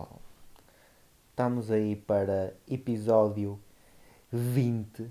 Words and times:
pessoal? 0.00 0.20
Estamos 1.30 1.70
aí 1.70 1.96
para 1.96 2.54
episódio 2.68 3.60
20, 4.32 5.10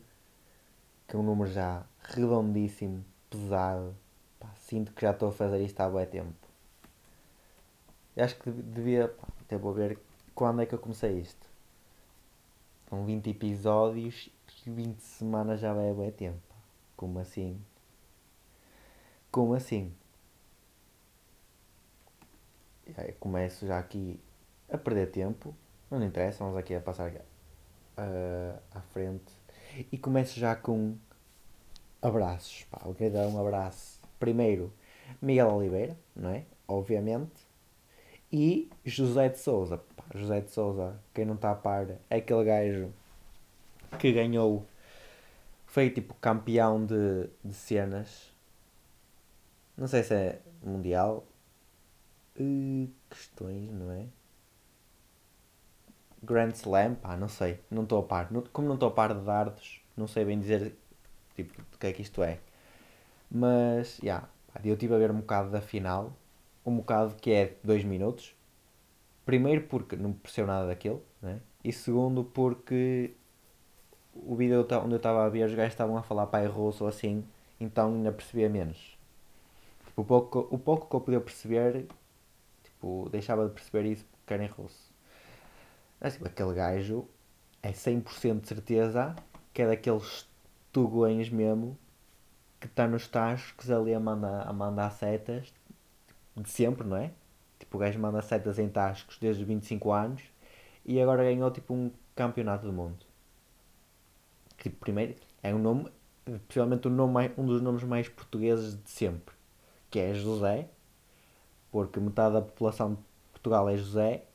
que 1.08 1.16
é 1.16 1.20
um 1.20 1.24
número 1.24 1.52
já 1.52 1.86
redondíssimo, 2.02 3.04
pesado. 3.30 3.96
Pá, 4.40 4.50
sinto 4.56 4.94
que 4.94 5.02
já 5.02 5.12
estou 5.12 5.30
a 5.30 5.32
fazer 5.32 5.62
isto 5.64 5.80
há 5.82 5.90
bem 5.90 6.06
tempo. 6.06 6.48
Eu 8.16 8.26
acho 8.26 8.38
que 8.38 8.50
devia, 8.52 9.08
pá, 9.08 9.28
até 9.42 9.58
vou 9.58 9.74
ver 9.74 10.00
quando 10.36 10.62
é 10.62 10.66
que 10.66 10.74
eu 10.74 10.80
comecei 10.80 11.20
isto. 11.20 11.48
São 12.90 13.06
20 13.06 13.30
episódios 13.30 14.30
e 14.66 14.70
20 14.70 15.00
semanas 15.00 15.60
já 15.60 15.74
vai 15.74 15.92
a 15.92 15.94
bem 15.94 16.12
tempo. 16.12 16.42
Como 16.96 17.20
assim? 17.20 17.62
Como 19.32 19.54
assim? 19.54 19.94
aí 22.98 23.14
começo 23.14 23.68
já 23.68 23.78
aqui 23.78 24.20
a 24.72 24.78
perder 24.78 25.12
tempo, 25.12 25.56
não 25.90 26.04
interessa, 26.04 26.44
vamos 26.44 26.58
aqui 26.58 26.76
a 26.76 26.80
passar 26.80 27.12
uh, 27.12 28.60
à 28.72 28.82
frente 28.82 29.32
e 29.92 29.98
começo 29.98 30.40
já 30.40 30.56
com 30.56 30.96
abraços. 32.02 32.64
Pá, 32.72 32.82
eu 32.86 32.94
queria 32.94 33.12
dar 33.12 33.28
um 33.28 33.40
abraço 33.40 34.00
primeiro 34.20 34.74
Miguel 35.22 35.50
Oliveira, 35.54 35.98
não 36.16 36.30
é? 36.30 36.44
Obviamente, 36.68 37.48
e 38.32 38.70
José 38.86 39.30
de 39.30 39.40
Souza. 39.40 39.78
Pá, 39.96 40.04
José 40.14 40.42
de 40.42 40.52
Souza, 40.52 41.00
quem 41.14 41.26
não 41.26 41.36
está 41.36 41.52
a 41.52 41.56
par, 41.56 41.88
é 42.10 42.18
aquele 42.18 42.44
gajo 42.44 42.94
que 43.98 44.12
ganhou, 44.12 44.66
foi 45.66 45.90
tipo 45.90 46.14
campeão 46.16 46.86
de, 46.86 47.30
de 47.44 47.54
cenas. 47.54 48.32
Não 49.76 49.88
sei 49.88 50.04
se 50.04 50.14
é 50.14 50.40
mundial, 50.62 51.26
Uh, 52.40 52.90
questões, 53.10 53.70
não 53.74 53.92
é? 53.92 54.06
Grand 56.24 56.52
Slam, 56.52 56.96
pá, 56.96 57.16
não 57.18 57.28
sei, 57.28 57.60
não 57.72 57.84
estou 57.84 58.00
a 58.00 58.04
par. 58.04 58.30
como 58.52 58.68
não 58.68 58.76
estou 58.76 58.90
a 58.90 58.92
par 58.92 59.14
de 59.14 59.22
dardos, 59.26 59.82
não 59.96 60.08
sei 60.08 60.26
bem 60.26 60.40
dizer 60.40 60.76
tipo, 61.36 61.62
o 61.62 61.78
que 61.80 61.88
é 61.88 61.94
que 61.94 62.02
isto 62.02 62.22
é. 62.24 62.40
Mas, 63.32 63.98
já, 63.98 64.04
yeah, 64.04 64.30
eu 64.64 64.74
estive 64.74 64.96
a 64.96 64.98
ver 64.98 65.12
um 65.12 65.20
bocado 65.20 65.52
da 65.52 65.62
final, 65.62 66.14
um 66.66 66.78
bocado 66.78 67.16
que 67.16 67.32
é 67.32 67.56
2 67.64 67.84
minutos. 67.84 68.36
Primeiro 69.26 69.64
porque 69.68 69.96
não 69.96 70.14
percebo 70.14 70.48
nada 70.48 70.68
daquilo, 70.68 71.04
né? 71.22 71.40
E 71.64 71.72
segundo 71.72 72.24
porque 72.24 73.14
o 74.16 74.36
vídeo 74.36 74.62
onde 74.84 74.94
eu 74.94 74.98
estava 74.98 75.26
a 75.26 75.30
ver 75.30 75.46
os 75.46 75.54
gajos 75.54 75.74
estavam 75.74 75.98
a 75.98 76.04
falar 76.04 76.28
pai 76.28 76.48
russo 76.48 76.84
ou 76.84 76.90
assim, 76.90 77.24
então 77.60 77.94
ainda 77.94 78.12
percebia 78.12 78.50
menos. 78.50 78.98
Tipo, 79.86 80.02
o 80.02 80.06
pouco, 80.06 80.48
o 80.52 80.58
pouco 80.58 80.88
que 80.90 80.96
eu 80.96 81.02
podia 81.02 81.22
perceber 81.22 81.88
Tipo, 82.80 83.10
deixava 83.12 83.46
de 83.48 83.54
perceber 83.54 83.86
isso 83.92 84.06
porque 84.06 84.34
era 84.34 84.44
em 84.44 84.48
russo. 84.48 84.89
Assim, 86.02 86.20
aquele 86.24 86.54
gajo 86.54 87.08
é 87.62 87.72
100% 87.72 88.42
de 88.42 88.48
certeza 88.48 89.16
que 89.54 89.62
é 89.62 89.68
daqueles 89.68 90.28
tugões 90.72 91.30
mesmo 91.30 91.78
que 92.60 92.68
está 92.68 92.88
nos 92.88 93.08
tascos 93.08 93.72
ali 93.72 93.94
a 93.94 94.00
mandar, 94.00 94.48
a 94.48 94.54
mandar 94.54 94.90
setas 94.92 95.54
de 96.36 96.50
sempre, 96.50 96.88
não 96.88 96.98
é? 96.98 97.12
Tipo, 97.58 97.78
o 97.78 97.80
gajo 97.80 98.00
manda 98.00 98.22
setas 98.22 98.60
em 98.60 98.70
tascos 98.70 99.18
desde 99.18 99.42
os 99.42 99.48
25 99.48 99.92
anos 99.92 100.22
e 100.86 101.00
agora 101.02 101.24
ganhou 101.24 101.52
tipo 101.52 101.74
um 101.74 101.92
campeonato 102.16 102.66
do 102.66 102.74
mundo. 102.74 103.06
Tipo, 104.58 104.78
primeiro, 104.78 105.16
é 105.42 105.54
um 105.54 105.60
nome, 105.60 105.92
possivelmente 106.48 106.88
um, 106.88 106.92
nome, 106.92 107.32
um 107.38 107.46
dos 107.46 107.62
nomes 107.62 107.84
mais 107.84 108.10
portugueses 108.10 108.82
de 108.82 108.90
sempre, 108.90 109.36
que 109.90 110.00
é 110.00 110.14
José, 110.14 110.70
porque 111.72 112.00
metade 112.00 112.34
da 112.34 112.42
população 112.42 112.96
de 112.96 113.02
Portugal 113.32 113.70
é 113.70 113.78
José 113.78 114.26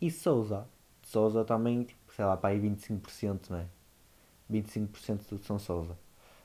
e 0.00 0.10
Souza. 0.10 0.66
Souza 1.14 1.44
também, 1.44 1.84
tipo, 1.84 2.12
sei 2.12 2.24
lá, 2.24 2.36
para 2.36 2.50
aí 2.50 2.60
25%, 2.60 3.50
não 3.50 3.58
é? 3.58 3.66
25% 4.50 5.20
tudo 5.28 5.44
são 5.44 5.60
Souza. 5.60 5.96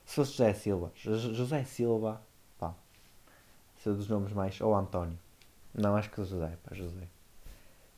Se 0.04 0.14
fosse 0.14 0.30
José 0.30 0.52
Silva, 0.52 0.92
José 0.94 1.64
Silva, 1.64 2.22
pá, 2.56 2.72
ser 3.82 3.92
dos 3.94 4.08
nomes 4.08 4.32
mais. 4.32 4.60
Ou 4.60 4.72
António. 4.76 5.18
Não, 5.74 5.96
acho 5.96 6.08
que 6.08 6.18
José, 6.18 6.56
pá, 6.62 6.72
José. 6.72 7.08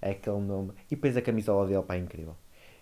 É 0.01 0.13
aquele 0.13 0.41
nome. 0.41 0.73
E 0.87 0.95
depois 0.95 1.15
a 1.15 1.21
camisola 1.21 1.67
dele, 1.67 1.83
pá, 1.83 1.95
é 1.95 1.99
incrível. 1.99 2.35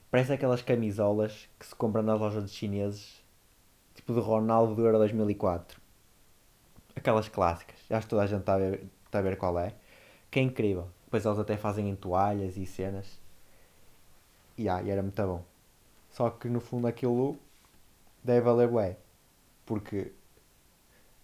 Parece 0.08 0.32
aquelas 0.34 0.62
camisolas 0.62 1.48
que 1.58 1.66
se 1.66 1.74
compram 1.74 2.04
nas 2.04 2.20
lojas 2.20 2.48
de 2.48 2.56
chineses, 2.56 3.20
tipo 3.96 4.14
de 4.14 4.20
Ronaldo 4.20 4.76
do 4.76 4.86
Euro 4.86 4.98
2004. 4.98 5.80
Aquelas 6.94 7.28
clássicas. 7.28 7.76
Acho 7.90 8.06
que 8.06 8.10
toda 8.10 8.22
a 8.22 8.26
gente 8.28 8.40
está 8.40 8.54
a 8.54 8.58
ver, 8.58 8.86
a 9.12 9.20
ver 9.20 9.36
qual 9.36 9.58
é? 9.58 9.74
Que 10.30 10.38
é 10.38 10.42
incrível. 10.44 10.88
Depois 11.06 11.26
eles 11.26 11.40
até 11.40 11.56
fazem 11.56 11.88
em 11.88 11.96
toalhas 11.96 12.56
e 12.56 12.64
cenas. 12.64 13.18
E, 14.60 14.68
ah, 14.68 14.82
e 14.82 14.90
era 14.90 15.02
muito 15.02 15.22
bom. 15.26 15.42
Só 16.10 16.28
que 16.30 16.46
no 16.48 16.60
fundo 16.60 16.86
aquilo 16.86 17.38
deve 18.22 18.42
valer 18.42 18.68
bué. 18.68 18.98
Porque 19.64 20.12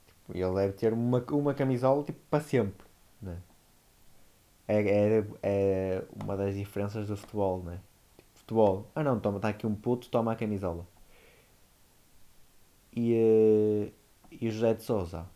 tipo, 0.07 0.33
ele 0.35 0.55
deve 0.55 0.73
ter 0.73 0.93
uma, 0.95 1.23
uma 1.33 1.53
camisola 1.55 2.03
tipo, 2.03 2.19
para 2.31 2.43
sempre. 2.43 2.87
Né? 3.21 3.39
É, 4.67 4.81
é, 4.81 5.25
é 5.43 6.05
uma 6.25 6.35
das 6.35 6.55
diferenças 6.55 7.09
do 7.09 7.17
futebol, 7.17 7.63
né? 7.63 7.79
Tipo, 8.17 8.39
futebol. 8.39 8.91
Ah 8.95 9.03
não, 9.05 9.21
toma, 9.21 9.37
está 9.37 9.51
aqui 9.51 9.67
um 9.67 9.75
puto, 9.75 10.09
toma 10.09 10.33
a 10.33 10.37
camisola. 10.37 10.87
E, 12.95 13.13
uh, 13.13 13.93
e 14.33 14.51
José 14.51 14.73
de 14.73 14.83
Souza, 14.83 15.27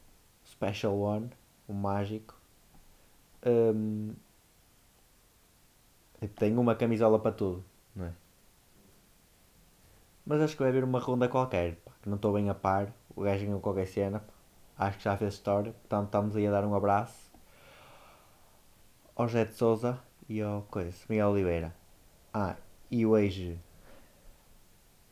Special 0.46 0.98
One, 0.98 1.30
o 1.68 1.74
mágico, 1.74 2.34
um, 3.46 4.14
tem 6.36 6.56
uma 6.56 6.74
camisola 6.74 7.18
para 7.18 7.32
tudo? 7.32 7.69
Mas 10.30 10.40
acho 10.42 10.54
que 10.54 10.62
vai 10.62 10.68
haver 10.68 10.84
uma 10.84 11.00
ronda 11.00 11.28
qualquer, 11.28 11.74
pá, 11.84 11.90
que 12.00 12.08
não 12.08 12.14
estou 12.14 12.32
bem 12.32 12.48
a 12.48 12.54
par. 12.54 12.94
O 13.16 13.22
gajo 13.22 13.44
ganhou 13.44 13.60
qualquer 13.60 13.88
cena, 13.88 14.20
pá. 14.20 14.32
acho 14.86 14.98
que 14.98 15.02
já 15.02 15.16
fez 15.16 15.34
história. 15.34 15.72
Portanto, 15.72 16.04
estamos 16.04 16.36
aí 16.36 16.46
a 16.46 16.52
dar 16.52 16.64
um 16.64 16.72
abraço 16.72 17.32
ao 19.16 19.26
José 19.26 19.46
de 19.46 19.54
Souza 19.54 19.98
e 20.28 20.40
ao 20.40 20.62
coisa, 20.62 20.96
Miguel 21.08 21.30
Oliveira. 21.30 21.74
Ah, 22.32 22.54
e 22.88 23.04
hoje 23.04 23.58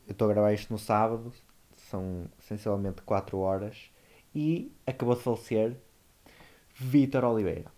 eu 0.07 0.13
estou 0.13 0.29
a 0.29 0.33
gravar 0.33 0.53
isto 0.53 0.71
no 0.71 0.79
sábado, 0.79 1.33
são 1.75 2.29
essencialmente 2.39 3.01
4 3.01 3.37
horas, 3.39 3.91
e 4.33 4.71
acabou 4.87 5.15
de 5.15 5.21
falecer 5.21 5.75
Vítor 6.73 7.25
Oliveira 7.25 7.69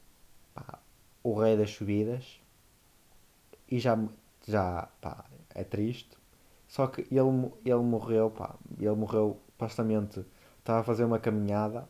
pá, 0.53 0.77
o 1.23 1.33
rei 1.33 1.57
das 1.57 1.71
subidas 1.71 2.39
e 3.67 3.79
já, 3.79 3.97
já 4.47 4.87
pá, 5.01 5.25
é 5.55 5.63
triste. 5.63 6.20
Só 6.71 6.87
que 6.87 7.01
ele, 7.01 7.51
ele 7.65 7.75
morreu, 7.83 8.31
pá, 8.31 8.55
ele 8.79 8.95
morreu 8.95 9.37
supostamente 9.61 10.25
estava 10.59 10.79
a 10.79 10.83
fazer 10.83 11.03
uma 11.03 11.19
caminhada 11.19 11.85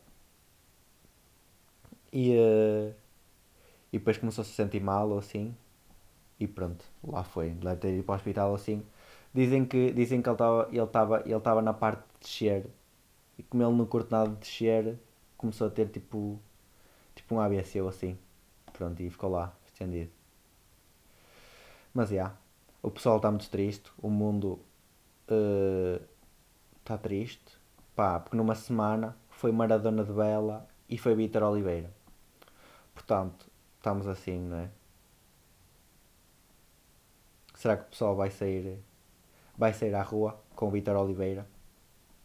e, 2.12 2.32
uh, 2.36 2.92
e 3.92 3.98
depois 3.98 4.18
começou 4.18 4.42
a 4.42 4.44
se 4.44 4.50
sentir 4.52 4.80
mal 4.80 5.08
ou 5.08 5.18
assim 5.18 5.54
e 6.40 6.48
pronto, 6.48 6.84
lá 7.04 7.22
foi, 7.22 7.50
deve 7.50 7.76
ter 7.76 7.94
ido 7.94 8.02
para 8.04 8.14
o 8.14 8.16
hospital 8.16 8.54
assim. 8.56 8.84
Dizem 9.32 9.64
que, 9.64 9.92
dizem 9.92 10.20
que 10.20 10.28
ele 10.28 10.34
estava 10.34 10.68
ele 10.70 10.82
estava 10.82 11.20
ele 11.20 11.36
estava 11.36 11.62
na 11.62 11.72
parte 11.72 12.00
de 12.00 12.20
descer 12.20 12.66
e 13.38 13.42
como 13.44 13.62
ele 13.62 13.76
não 13.76 13.86
curte 13.86 14.10
nada 14.10 14.30
de 14.30 14.36
descer, 14.36 14.98
começou 15.36 15.68
a 15.68 15.70
ter 15.70 15.88
tipo, 15.90 16.40
tipo 17.14 17.34
um 17.36 17.40
AVC 17.40 17.80
ou 17.80 17.88
assim. 17.88 18.18
Pronto, 18.72 19.00
e 19.02 19.10
ficou 19.10 19.30
lá, 19.30 19.54
estendido. 19.66 20.10
Mas 21.94 22.08
já, 22.10 22.14
yeah, 22.14 22.36
o 22.82 22.90
pessoal 22.90 23.16
está 23.18 23.30
muito 23.30 23.48
triste, 23.50 23.90
o 23.98 24.10
mundo 24.10 24.58
está 25.26 26.94
uh, 26.94 26.98
triste, 26.98 27.58
pá, 27.94 28.20
porque 28.20 28.36
numa 28.36 28.54
semana 28.54 29.16
foi 29.30 29.52
Maradona 29.52 30.04
de 30.04 30.12
Bela 30.12 30.68
e 30.88 30.98
foi 30.98 31.14
Vitor 31.14 31.42
Oliveira. 31.42 31.92
Portanto, 32.94 33.50
estamos 33.76 34.06
assim, 34.06 34.38
não 34.38 34.58
é? 34.58 34.70
Será 37.54 37.76
que 37.76 37.84
o 37.84 37.90
pessoal 37.90 38.16
vai 38.16 38.30
sair 38.30 38.82
vai 39.56 39.72
sair 39.72 39.94
à 39.94 40.02
rua 40.02 40.40
com 40.56 40.68
o 40.68 40.70
Vitor 40.70 40.96
Oliveira? 40.96 41.46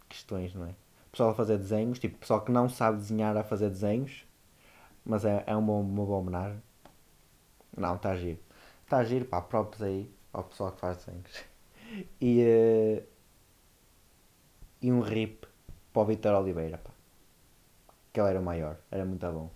Questões, 0.10 0.54
não 0.56 0.66
é? 0.66 0.72
O 1.08 1.12
pessoal 1.12 1.30
a 1.32 1.36
fazer 1.36 1.58
desenhos, 1.58 2.00
tipo, 2.00 2.18
pessoal 2.18 2.42
que 2.42 2.52
não 2.52 2.70
sabe 2.70 2.98
desenhar 2.98 3.36
a 3.38 3.44
fazer 3.44 3.70
desenhos, 3.70 4.26
mas 5.06 5.26
é, 5.26 5.44
é 5.46 5.56
uma, 5.56 5.74
uma 5.74 6.06
boa 6.06 6.20
homenagem. 6.20 6.62
Não, 7.76 7.96
está 7.96 8.16
giro. 8.16 8.40
Está 8.84 9.04
giro, 9.04 9.26
pá, 9.26 9.42
próprios 9.42 9.82
aí 9.82 10.12
ao 10.34 10.44
pessoal 10.44 10.72
que 10.72 10.80
faz 10.80 10.98
desenhos. 10.98 11.44
E, 12.22 12.42
uh, 12.42 13.04
e 14.81 14.92
um 14.92 15.00
rip 15.00 15.48
para 15.94 16.01
o 16.01 16.06
Vitor 16.06 16.34
Oliveira, 16.34 16.78
pá. 16.78 16.92
Que 18.12 18.19
ele 18.19 18.30
era 18.30 18.39
o 18.39 18.44
maior, 18.44 18.78
era 18.92 19.06
muito 19.06 19.31
bom. 19.31 19.50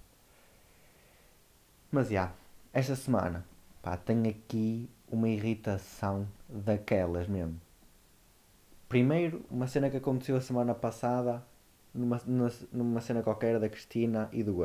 Mas 1.92 2.08
já, 2.08 2.12
yeah, 2.14 2.34
esta 2.74 2.96
semana, 2.96 3.46
pá, 3.82 3.98
tenho 3.98 4.30
aqui 4.30 4.90
uma 5.12 5.28
irritação 5.28 6.28
daquelas 6.48 7.28
mesmo. 7.28 7.60
Primeiro, 8.88 9.46
uma 9.50 9.68
cena 9.68 9.90
que 9.90 9.98
aconteceu 9.98 10.36
a 10.36 10.42
semana 10.42 10.74
passada, 10.74 11.44
numa, 11.94 12.22
numa 12.72 13.02
cena 13.02 13.22
qualquer 13.22 13.60
da 13.60 13.70
Cristina 13.70 14.30
e 14.32 14.44
do 14.44 14.58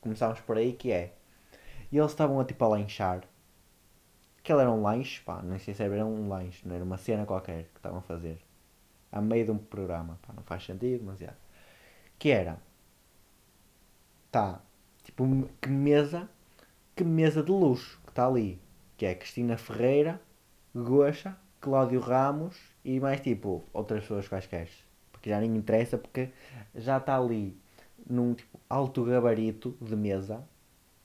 começámos 0.00 0.40
por 0.40 0.56
aí, 0.56 0.72
que 0.72 0.90
é. 0.90 1.14
E 1.90 1.98
eles 1.98 2.10
estavam 2.10 2.40
a 2.40 2.44
tipo 2.44 2.64
a 2.64 2.68
lanchar. 2.68 3.22
Aquilo 4.42 4.58
era 4.58 4.70
um 4.72 4.82
lanche, 4.82 5.22
pá, 5.22 5.40
nem 5.40 5.58
sei 5.60 5.72
se 5.72 5.82
era 5.84 6.04
um 6.04 6.28
lanche, 6.28 6.66
não 6.66 6.74
era 6.74 6.84
uma 6.84 6.96
cena 6.98 7.24
qualquer 7.24 7.64
que 7.72 7.78
estavam 7.78 8.00
a 8.00 8.02
fazer. 8.02 8.38
A 9.12 9.20
meio 9.20 9.44
de 9.44 9.50
um 9.52 9.58
programa, 9.58 10.18
pá, 10.26 10.32
não 10.34 10.42
faz 10.42 10.64
sentido, 10.64 11.04
mas 11.04 11.20
já. 11.20 11.32
Que 12.18 12.30
era. 12.30 12.58
Tá, 14.32 14.60
tipo, 15.04 15.24
que 15.60 15.68
mesa, 15.68 16.28
que 16.96 17.04
mesa 17.04 17.42
de 17.42 17.52
luxo 17.52 18.00
que 18.04 18.10
está 18.10 18.26
ali. 18.26 18.60
Que 18.96 19.06
é 19.06 19.14
Cristina 19.14 19.56
Ferreira, 19.56 20.20
Goxa, 20.74 21.36
Cláudio 21.60 22.00
Ramos 22.00 22.56
e 22.84 22.98
mais 22.98 23.20
tipo, 23.20 23.64
outras 23.72 24.02
pessoas 24.02 24.26
quaisquer. 24.28 24.68
Porque 25.12 25.30
já 25.30 25.40
nem 25.40 25.54
interessa, 25.56 25.96
porque 25.98 26.30
já 26.74 26.96
está 26.98 27.16
ali 27.16 27.56
num 28.08 28.34
tipo, 28.34 28.58
alto 28.68 29.04
gabarito 29.04 29.76
de 29.80 29.94
mesa 29.94 30.44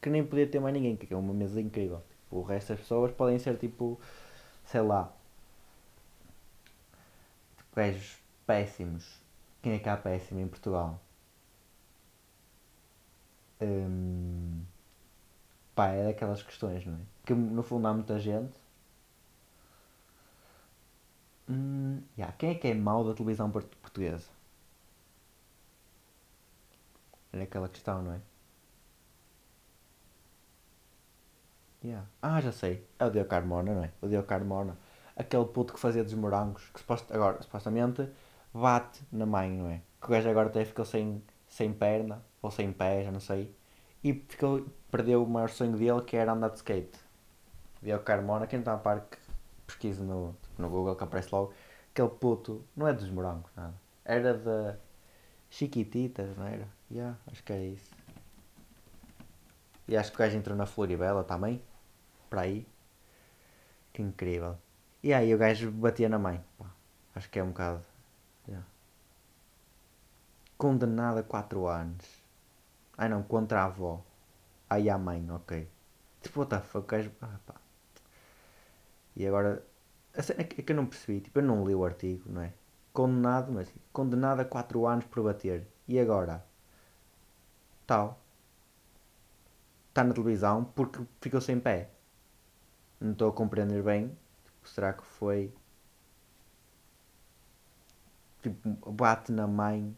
que 0.01 0.09
nem 0.09 0.23
podia 0.25 0.47
ter 0.47 0.59
mais 0.59 0.73
ninguém, 0.73 0.95
que 0.95 1.13
é 1.13 1.17
uma 1.17 1.33
mesa 1.33 1.61
incrível. 1.61 2.01
O 2.31 2.41
resto 2.41 2.69
das 2.69 2.79
pessoas 2.81 3.11
podem 3.13 3.39
ser 3.39 3.57
tipo, 3.57 3.99
sei 4.65 4.81
lá, 4.81 5.11
tipo, 7.57 7.75
gajos 7.75 8.17
péssimos. 8.45 9.21
Quem 9.61 9.73
é 9.73 9.79
que 9.79 9.89
há 9.89 9.97
péssimo 9.97 10.39
em 10.39 10.47
Portugal? 10.47 10.99
Hum, 13.61 14.65
pá, 15.75 15.87
é 15.89 16.05
daquelas 16.05 16.43
questões, 16.43 16.85
não 16.85 16.95
é? 16.95 16.99
Que 17.25 17.33
no 17.33 17.63
fundo 17.63 17.87
há 17.87 17.93
muita 17.93 18.19
gente. 18.19 18.53
Hum, 21.49 22.01
yeah, 22.17 22.31
quem 22.37 22.51
é 22.51 22.55
que 22.55 22.67
é 22.67 22.73
mau 22.73 23.03
da 23.03 23.13
televisão 23.13 23.49
portuguesa? 23.51 24.29
Era 27.31 27.43
aquela 27.43 27.69
questão, 27.69 28.01
não 28.01 28.13
é? 28.13 28.21
Yeah. 31.87 32.05
Ah, 32.21 32.41
já 32.41 32.51
sei. 32.51 32.85
É 32.99 33.05
o 33.05 33.09
Diogo 33.09 33.29
Carmona, 33.29 33.73
não 33.73 33.81
é? 33.81 33.91
O 34.01 34.09
Diogo 34.09 34.27
Carmona. 34.27 34.77
Aquele 35.15 35.45
puto 35.45 35.73
que 35.73 35.79
fazia 35.79 36.03
dos 36.03 36.13
morangos. 36.15 36.69
Que 36.73 36.79
supost... 36.81 37.09
agora, 37.13 37.41
supostamente 37.41 38.09
bate 38.53 39.01
na 39.09 39.25
mãe, 39.25 39.49
não 39.49 39.69
é? 39.69 39.81
Que 40.01 40.07
o 40.07 40.09
gajo 40.09 40.29
agora 40.29 40.49
até 40.49 40.65
ficou 40.65 40.83
sem, 40.83 41.23
sem 41.47 41.71
perna. 41.71 42.21
Ou 42.41 42.51
sem 42.51 42.73
pé, 42.73 43.05
já 43.05 43.11
não 43.11 43.21
sei. 43.21 43.55
E 44.03 44.13
ficou, 44.13 44.65
perdeu 44.91 45.23
o 45.23 45.29
maior 45.29 45.49
sonho 45.49 45.77
dele 45.77 46.01
que 46.01 46.17
era 46.17 46.33
andar 46.33 46.49
de 46.49 46.57
skate. 46.57 46.99
Diogo 47.81 48.03
Carmona. 48.03 48.47
Quem 48.47 48.59
está 48.59 48.73
a 48.73 48.77
par 48.77 49.05
que 49.09 49.17
pesquisa 49.65 50.03
no, 50.03 50.35
tipo, 50.41 50.61
no 50.61 50.69
Google 50.69 50.95
que 50.97 51.05
aparece 51.05 51.29
logo. 51.31 51.53
Aquele 51.93 52.09
puto. 52.09 52.65
Não 52.75 52.85
é 52.85 52.91
dos 52.91 53.09
morangos, 53.09 53.49
nada. 53.55 53.73
Era 54.03 54.33
da 54.33 54.75
Chiquititas, 55.49 56.35
não 56.35 56.45
era? 56.47 56.67
Yeah, 56.91 57.17
acho 57.31 57.41
que 57.43 57.53
é 57.53 57.65
isso. 57.65 57.91
E 59.87 59.95
acho 59.95 60.11
que 60.11 60.17
o 60.17 60.19
gajo 60.19 60.35
entrou 60.35 60.57
na 60.57 60.65
Floribela 60.65 61.23
também. 61.23 61.61
Para 62.29 62.41
aí. 62.41 62.67
Que 63.93 64.01
incrível. 64.01 64.57
E 65.03 65.13
aí 65.13 65.33
o 65.33 65.37
gajo 65.37 65.71
batia 65.71 66.09
na 66.09 66.19
mãe. 66.19 66.43
Pá, 66.57 66.65
acho 67.15 67.29
que 67.29 67.39
é 67.39 67.43
um 67.43 67.49
bocado. 67.49 67.83
Yeah. 68.47 68.65
Condenado 70.57 71.19
a 71.19 71.23
4 71.23 71.67
anos. 71.67 72.05
Ai 72.97 73.09
não, 73.09 73.23
contra 73.23 73.61
a 73.61 73.65
avó. 73.65 74.03
Aí 74.69 74.89
a 74.89 74.97
mãe, 74.97 75.29
ok. 75.31 75.67
Tipo, 76.21 76.39
what 76.41 76.49
the 76.49 76.61
fuck, 76.61 76.85
o 76.85 76.87
gajo. 76.87 77.11
Ah, 77.21 77.39
pá. 77.45 77.55
E 79.15 79.25
agora. 79.25 79.63
A 80.15 80.23
cena 80.23 80.41
é 80.41 80.43
que 80.45 80.71
eu 80.71 80.75
não 80.75 80.85
percebi. 80.87 81.21
Tipo, 81.21 81.39
eu 81.39 81.43
não 81.43 81.65
li 81.65 81.75
o 81.75 81.85
artigo, 81.85 82.29
não 82.29 82.41
é? 82.41 82.53
Condenado, 82.93 83.51
mas. 83.51 83.73
Condenado 83.93 84.41
a 84.41 84.45
4 84.45 84.85
anos 84.87 85.05
por 85.05 85.23
bater. 85.23 85.67
E 85.87 85.99
agora? 85.99 86.45
Tal 87.85 88.19
está 89.97 90.03
na 90.03 90.13
televisão 90.13 90.63
porque 90.63 90.99
ficou 91.19 91.41
sem 91.41 91.59
pé. 91.59 91.89
Não 92.99 93.11
estou 93.11 93.29
a 93.29 93.33
compreender 93.33 93.83
bem. 93.83 94.09
Tipo, 94.45 94.69
será 94.69 94.93
que 94.93 95.03
foi. 95.03 95.51
Tipo, 98.41 98.91
bate 98.91 99.31
na 99.31 99.47
mãe 99.47 99.95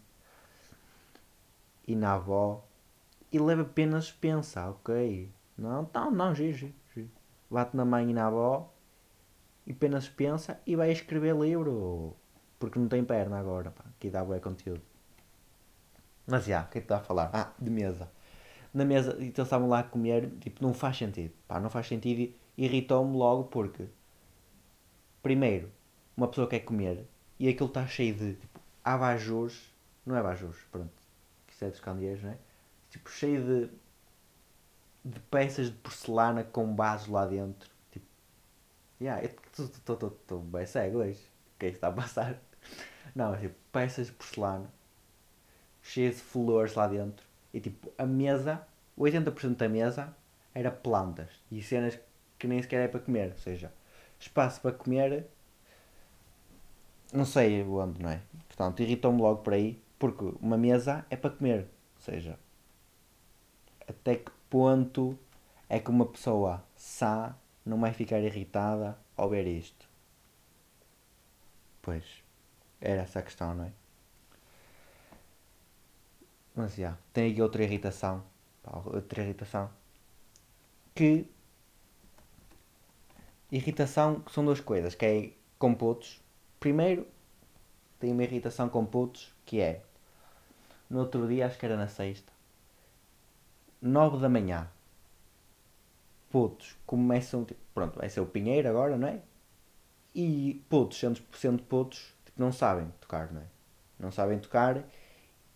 e 1.88 1.96
na 1.96 2.14
avó 2.14 2.64
e 3.32 3.40
leva 3.40 3.64
apenas 3.64 4.12
pensa, 4.12 4.70
ok? 4.70 5.30
Não, 5.58 5.90
não, 5.94 6.12
não, 6.12 6.36
giro, 6.36 6.58
giro. 6.58 7.10
Bate 7.50 7.76
na 7.76 7.86
mãe 7.86 8.10
e 8.10 8.14
na 8.14 8.28
avó 8.28 8.72
e 9.66 9.72
apenas 9.72 10.08
pensa 10.08 10.60
e 10.66 10.76
vai 10.76 10.92
escrever 10.92 11.36
livro. 11.36 12.16
Porque 12.60 12.80
não 12.80 12.88
tem 12.88 13.04
perna 13.04 13.40
agora, 13.40 13.72
pá. 13.72 13.86
Que 14.00 14.10
dá 14.10 14.24
bom 14.24 14.40
conteúdo. 14.40 14.82
Mas 16.28 16.46
já, 16.46 16.64
o 16.64 16.68
que 16.70 16.78
é 16.78 16.82
que 16.82 16.86
está 16.86 16.98
a 16.98 17.02
falar? 17.02 17.30
Ah, 17.34 17.54
de 17.60 17.70
mesa 17.70 18.10
na 18.74 18.86
mesa 18.86 19.16
e 19.20 19.26
eles 19.26 19.40
estavam 19.40 19.68
lá 19.68 19.80
a 19.80 19.84
comer, 19.84 20.30
tipo, 20.40 20.64
não 20.64 20.74
faz 20.74 20.98
sentido. 20.98 21.34
Pá, 21.48 21.60
não 21.60 21.70
faz 21.70 21.88
sentido 21.88 22.34
irritou-me 22.66 23.16
logo 23.16 23.46
porque, 23.46 23.86
primeiro, 25.24 25.72
uma 26.16 26.28
pessoa 26.28 26.48
quer 26.48 26.60
comer 26.60 27.06
e 27.40 27.48
aquilo 27.48 27.70
está 27.70 27.88
cheio 27.88 28.14
de, 28.14 28.34
tipo, 28.34 28.60
abajures, 28.84 29.74
não 30.06 30.16
é 30.16 30.20
abajures, 30.20 30.60
pronto, 30.72 30.92
que 31.48 31.54
isso 31.54 31.66
é 31.66 31.70
dos 31.70 31.80
candeeiros, 31.80 32.24
não 32.24 32.32
é? 32.32 32.38
Tipo, 32.90 33.10
cheio 33.10 33.42
de, 33.44 33.72
de 35.06 35.20
peças 35.32 35.68
de 35.68 35.78
porcelana 35.78 36.44
com 36.44 36.74
bases 36.74 37.08
lá 37.08 37.26
dentro. 37.26 37.70
Tipo, 37.92 38.06
yeah, 39.00 39.24
eu 39.24 39.30
estou 39.96 40.40
bem 40.42 40.66
cego 40.66 41.00
hoje. 41.00 41.22
O 41.56 41.60
que 41.60 41.68
é 41.68 41.70
que 41.70 41.76
está 41.76 41.88
a 41.88 41.92
passar? 41.92 42.42
Não, 43.16 43.38
tipo, 43.40 43.56
peças 43.72 44.08
de 44.08 44.14
porcelana 44.14 44.70
cheias 45.82 46.16
de 46.16 46.22
flores 46.22 46.76
lá 46.76 46.88
dentro 46.88 47.26
e 47.54 47.60
tipo, 47.60 47.92
a 47.98 48.06
mesa, 48.06 48.62
80% 48.98 49.56
da 49.56 49.70
mesa 49.70 50.16
era 50.54 50.70
plantas 50.70 51.30
e 51.52 51.62
cenas 51.64 51.98
que 52.40 52.48
nem 52.48 52.62
sequer 52.62 52.86
é 52.86 52.88
para 52.88 53.02
comer. 53.02 53.32
Ou 53.34 53.38
seja, 53.38 53.72
espaço 54.20 54.62
para 54.62 54.72
comer, 54.72 55.28
não 57.14 57.26
sei 57.26 57.62
onde, 57.64 58.02
não 58.02 58.10
é? 58.10 58.22
Portanto, 58.48 58.82
irritou-me 58.82 59.22
logo 59.22 59.44
por 59.44 59.54
aí, 59.54 59.80
porque 60.00 60.24
uma 60.42 60.58
mesa 60.58 61.06
é 61.10 61.16
para 61.16 61.30
comer. 61.30 61.68
Ou 61.98 62.02
seja, 62.02 62.40
até 63.88 64.16
que 64.16 64.32
ponto 64.50 65.18
é 65.68 65.80
que 65.80 65.90
uma 65.90 66.06
pessoa 66.06 66.64
sã 66.76 67.36
não 67.66 67.80
vai 67.80 67.94
ficar 67.94 68.20
irritada 68.20 68.98
ao 69.16 69.30
ver 69.30 69.46
isto? 69.46 69.88
Pois, 71.82 72.24
era 72.82 73.02
essa 73.02 73.20
a 73.20 73.24
questão, 73.24 73.54
não 73.54 73.66
é? 73.66 73.72
Mas 76.56 76.76
já, 76.76 76.98
tem 77.14 77.32
aqui 77.32 77.42
outra 77.42 77.64
irritação. 77.64 78.24
outra 78.86 79.24
irritação. 79.24 79.70
Que. 80.94 81.26
Irritação 83.52 84.24
são 84.32 84.46
duas 84.46 84.60
coisas, 84.60 84.96
que 84.96 85.06
é 85.06 85.32
com 85.58 85.74
putos. 85.74 86.22
Primeiro, 86.60 87.08
tem 88.00 88.12
uma 88.12 88.24
irritação 88.24 88.70
com 88.70 88.86
putos 88.86 89.34
que 89.46 89.60
é. 89.60 89.82
No 90.90 91.00
outro 91.00 91.28
dia, 91.28 91.46
acho 91.46 91.58
que 91.58 91.66
era 91.66 91.78
na 91.78 91.88
sexta. 91.88 92.32
9 93.82 94.20
da 94.20 94.30
manhã. 94.30 94.70
Putos 96.30 96.76
começam. 96.86 97.44
Tipo, 97.44 97.60
pronto, 97.74 97.98
vai 97.98 98.10
ser 98.10 98.20
o 98.20 98.26
Pinheiro 98.26 98.70
agora, 98.70 98.98
não 98.98 99.08
é? 99.08 99.22
E 100.14 100.64
putos, 100.70 101.00
100% 101.00 101.62
putos, 101.64 102.14
tipo, 102.26 102.40
não 102.40 102.52
sabem 102.52 102.92
tocar, 103.00 103.32
não 103.32 103.42
é? 103.42 103.46
Não 104.00 104.12
sabem 104.12 104.40
tocar 104.40 104.84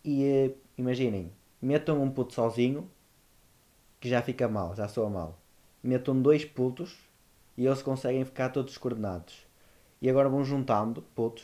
e 0.03 0.23
eh, 0.25 0.51
imaginem, 0.77 1.31
metam 1.62 2.01
um 2.01 2.12
puto 2.12 2.33
sozinho 2.33 2.89
que 4.00 4.09
já 4.09 4.21
fica 4.21 4.47
mal, 4.47 4.75
já 4.75 4.88
soa 4.88 5.09
mal. 5.09 5.39
Metam 5.81 6.21
dois 6.21 6.43
putos 6.43 6.97
e 7.57 7.65
eles 7.65 7.81
conseguem 7.81 8.25
ficar 8.25 8.50
todos 8.50 8.77
coordenados. 8.77 9.45
E 10.01 10.10
agora 10.10 10.29
vão 10.29 10.43
juntando 10.43 11.01
putos 11.15 11.43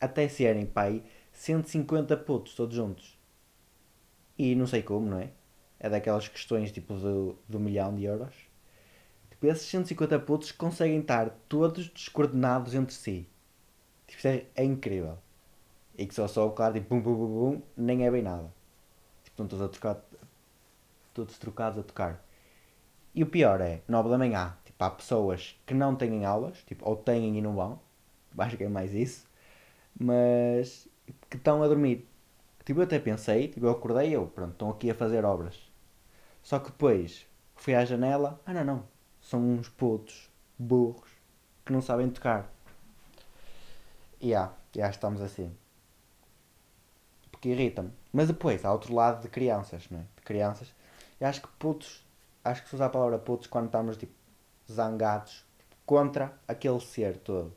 até 0.00 0.28
serem, 0.28 0.66
pai, 0.66 1.02
150 1.32 2.16
putos 2.18 2.54
todos 2.54 2.74
juntos. 2.74 3.18
E 4.38 4.54
não 4.54 4.66
sei 4.66 4.82
como, 4.82 5.10
não 5.10 5.18
é? 5.18 5.30
É 5.78 5.88
daquelas 5.88 6.28
questões 6.28 6.72
tipo 6.72 6.94
do, 6.94 7.36
do 7.48 7.60
milhão 7.60 7.94
de 7.94 8.04
euros. 8.04 8.34
Tipo, 9.30 9.46
esses 9.46 9.66
150 9.68 10.18
putos 10.20 10.52
conseguem 10.52 11.00
estar 11.00 11.30
todos 11.48 11.88
descoordenados 11.88 12.74
entre 12.74 12.94
si. 12.94 13.28
Tipo, 14.06 14.28
é, 14.28 14.46
é 14.54 14.64
incrível. 14.64 15.18
E 15.96 16.06
que 16.06 16.14
só 16.14 16.28
sobe, 16.28 16.54
claro, 16.56 16.74
tipo, 16.74 16.94
bum, 16.94 17.00
bum, 17.00 17.14
bum, 17.14 17.26
bum, 17.26 17.62
nem 17.76 18.06
é 18.06 18.10
bem 18.10 18.22
nada. 18.22 18.52
Tipo, 19.22 19.42
estão 19.42 19.46
todos 19.46 19.64
a 19.64 19.68
trocar, 19.68 20.04
todos 21.12 21.38
trocados 21.38 21.78
a 21.78 21.82
tocar. 21.82 22.24
E 23.14 23.22
o 23.22 23.26
pior 23.26 23.60
é, 23.60 23.82
9 23.88 24.08
da 24.08 24.18
manhã, 24.18 24.56
há 24.84 24.90
pessoas 24.90 25.58
que 25.66 25.74
não 25.74 25.94
têm 25.94 26.24
aulas, 26.24 26.58
tipo, 26.64 26.88
ou 26.88 26.96
têm 26.96 27.36
e 27.38 27.42
não 27.42 27.54
vão, 27.54 27.80
acho 28.38 28.56
que 28.56 28.64
é 28.64 28.68
mais 28.68 28.92
isso, 28.94 29.26
mas 29.98 30.88
que 31.28 31.36
estão 31.36 31.62
a 31.62 31.68
dormir. 31.68 32.08
Tipo, 32.64 32.80
eu 32.80 32.84
até 32.84 32.98
pensei, 32.98 33.48
tipo, 33.48 33.66
eu 33.66 33.70
acordei 33.70 34.14
eu, 34.14 34.26
pronto, 34.26 34.52
estão 34.52 34.70
aqui 34.70 34.90
a 34.90 34.94
fazer 34.94 35.24
obras. 35.24 35.58
Só 36.42 36.58
que 36.58 36.70
depois 36.70 37.26
fui 37.56 37.74
à 37.74 37.84
janela, 37.84 38.40
ah 38.46 38.52
não, 38.54 38.64
não, 38.64 38.84
são 39.20 39.40
uns 39.40 39.68
putos, 39.68 40.30
burros, 40.58 41.10
que 41.64 41.72
não 41.72 41.82
sabem 41.82 42.08
tocar. 42.10 42.50
E 44.20 44.28
yeah, 44.28 44.54
já 44.74 44.90
estamos 44.90 45.20
assim 45.20 45.54
porque 47.40 47.48
irrita-me. 47.48 47.90
Mas 48.12 48.28
depois, 48.28 48.64
há 48.64 48.72
outro 48.72 48.94
lado 48.94 49.22
de 49.22 49.28
crianças, 49.28 49.88
não 49.90 50.00
é? 50.00 50.02
De 50.02 50.22
crianças. 50.22 50.72
Eu 51.18 51.26
acho 51.26 51.40
que 51.40 51.48
putos, 51.58 52.04
acho 52.44 52.62
que 52.62 52.68
se 52.68 52.74
usar 52.74 52.86
a 52.86 52.90
palavra 52.90 53.18
putos 53.18 53.46
quando 53.46 53.66
estamos 53.66 53.96
tipo 53.96 54.12
zangados, 54.70 55.44
contra 55.84 56.38
aquele 56.46 56.80
ser 56.80 57.16
todo. 57.18 57.52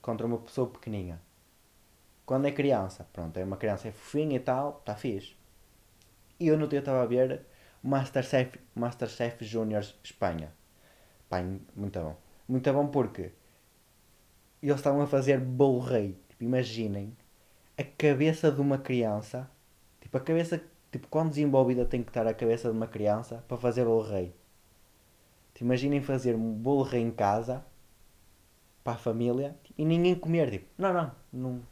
Contra 0.00 0.26
uma 0.26 0.38
pessoa 0.38 0.68
pequeninha. 0.68 1.20
Quando 2.26 2.46
é 2.46 2.52
criança, 2.52 3.06
pronto, 3.12 3.36
é 3.38 3.44
uma 3.44 3.56
criança 3.56 3.88
é 3.88 3.92
fofinha 3.92 4.36
e 4.36 4.40
tal, 4.40 4.78
está 4.78 4.94
fixe. 4.94 5.36
E 6.38 6.48
eu 6.48 6.58
no 6.58 6.66
dia 6.66 6.80
estava 6.80 7.02
a 7.02 7.06
ver 7.06 7.46
Masterchef, 7.82 8.58
Masterchef 8.74 9.44
Juniors 9.44 9.94
Espanha. 10.02 10.52
Pá, 11.28 11.42
muito 11.74 12.00
bom. 12.00 12.16
Muito 12.48 12.72
bom 12.72 12.86
porque 12.88 13.32
eles 14.62 14.76
estavam 14.76 15.02
a 15.02 15.06
fazer 15.06 15.40
bolo 15.40 15.80
rei. 15.80 16.16
Tipo, 16.28 16.44
imaginem 16.44 17.16
a 17.76 17.82
cabeça 17.82 18.50
de 18.50 18.60
uma 18.60 18.78
criança. 18.78 19.50
Tipo, 20.00 20.16
a 20.18 20.20
cabeça. 20.20 20.62
Tipo, 20.92 21.08
quão 21.08 21.26
desenvolvida 21.26 21.86
tem 21.86 22.02
que 22.02 22.10
estar 22.10 22.26
a 22.26 22.34
cabeça 22.34 22.70
de 22.70 22.76
uma 22.76 22.86
criança 22.86 23.42
para 23.48 23.56
fazer 23.56 23.86
bolo 23.86 24.02
rei? 24.02 24.34
Tipo, 25.54 25.64
imaginem 25.64 26.02
fazer 26.02 26.34
um 26.36 26.52
bolo 26.52 26.82
rei 26.82 27.00
em 27.00 27.10
casa 27.10 27.64
para 28.84 28.92
a 28.92 28.98
família 28.98 29.56
e 29.78 29.84
ninguém 29.86 30.14
comer. 30.14 30.50
Tipo, 30.50 30.66
não, 30.76 30.92
não, 30.92 31.12
não, 31.32 31.62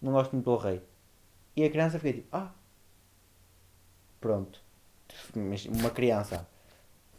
não 0.00 0.12
gosto 0.12 0.32
muito 0.32 0.44
do 0.44 0.50
bolo 0.52 0.62
rei. 0.62 0.80
E 1.56 1.64
a 1.64 1.70
criança 1.70 1.98
fica 1.98 2.18
tipo, 2.18 2.28
ah, 2.36 2.52
pronto. 4.20 4.62
Uma 5.34 5.90
criança 5.90 6.46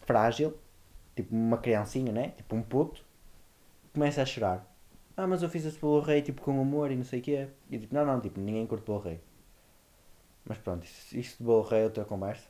frágil, 0.02 0.58
tipo 1.16 1.36
uma 1.36 1.58
criancinha, 1.58 2.14
né? 2.14 2.30
Tipo 2.38 2.56
um 2.56 2.62
puto, 2.62 3.04
começa 3.94 4.22
a 4.22 4.26
chorar. 4.26 4.66
Ah, 5.18 5.28
mas 5.28 5.44
eu 5.44 5.50
fiz 5.50 5.66
esse 5.66 5.78
bolo 5.80 6.02
rei 6.02 6.22
tipo 6.22 6.42
com 6.42 6.62
amor 6.62 6.92
e 6.92 6.96
não 6.96 7.04
sei 7.04 7.20
o 7.20 7.24
quê. 7.24 7.50
E 7.70 7.78
tipo, 7.78 7.94
não, 7.94 8.06
não, 8.06 8.22
tipo, 8.22 8.40
ninguém 8.40 8.66
curte 8.66 8.86
bolo 8.86 9.02
rei. 9.02 9.22
Mas 10.50 10.58
pronto, 10.58 10.84
isso, 10.84 11.18
isso 11.18 11.38
de 11.38 11.44
bolo 11.44 11.62
rei 11.62 11.82
é 11.82 11.84
outra 11.86 12.04
conversa. 12.04 12.48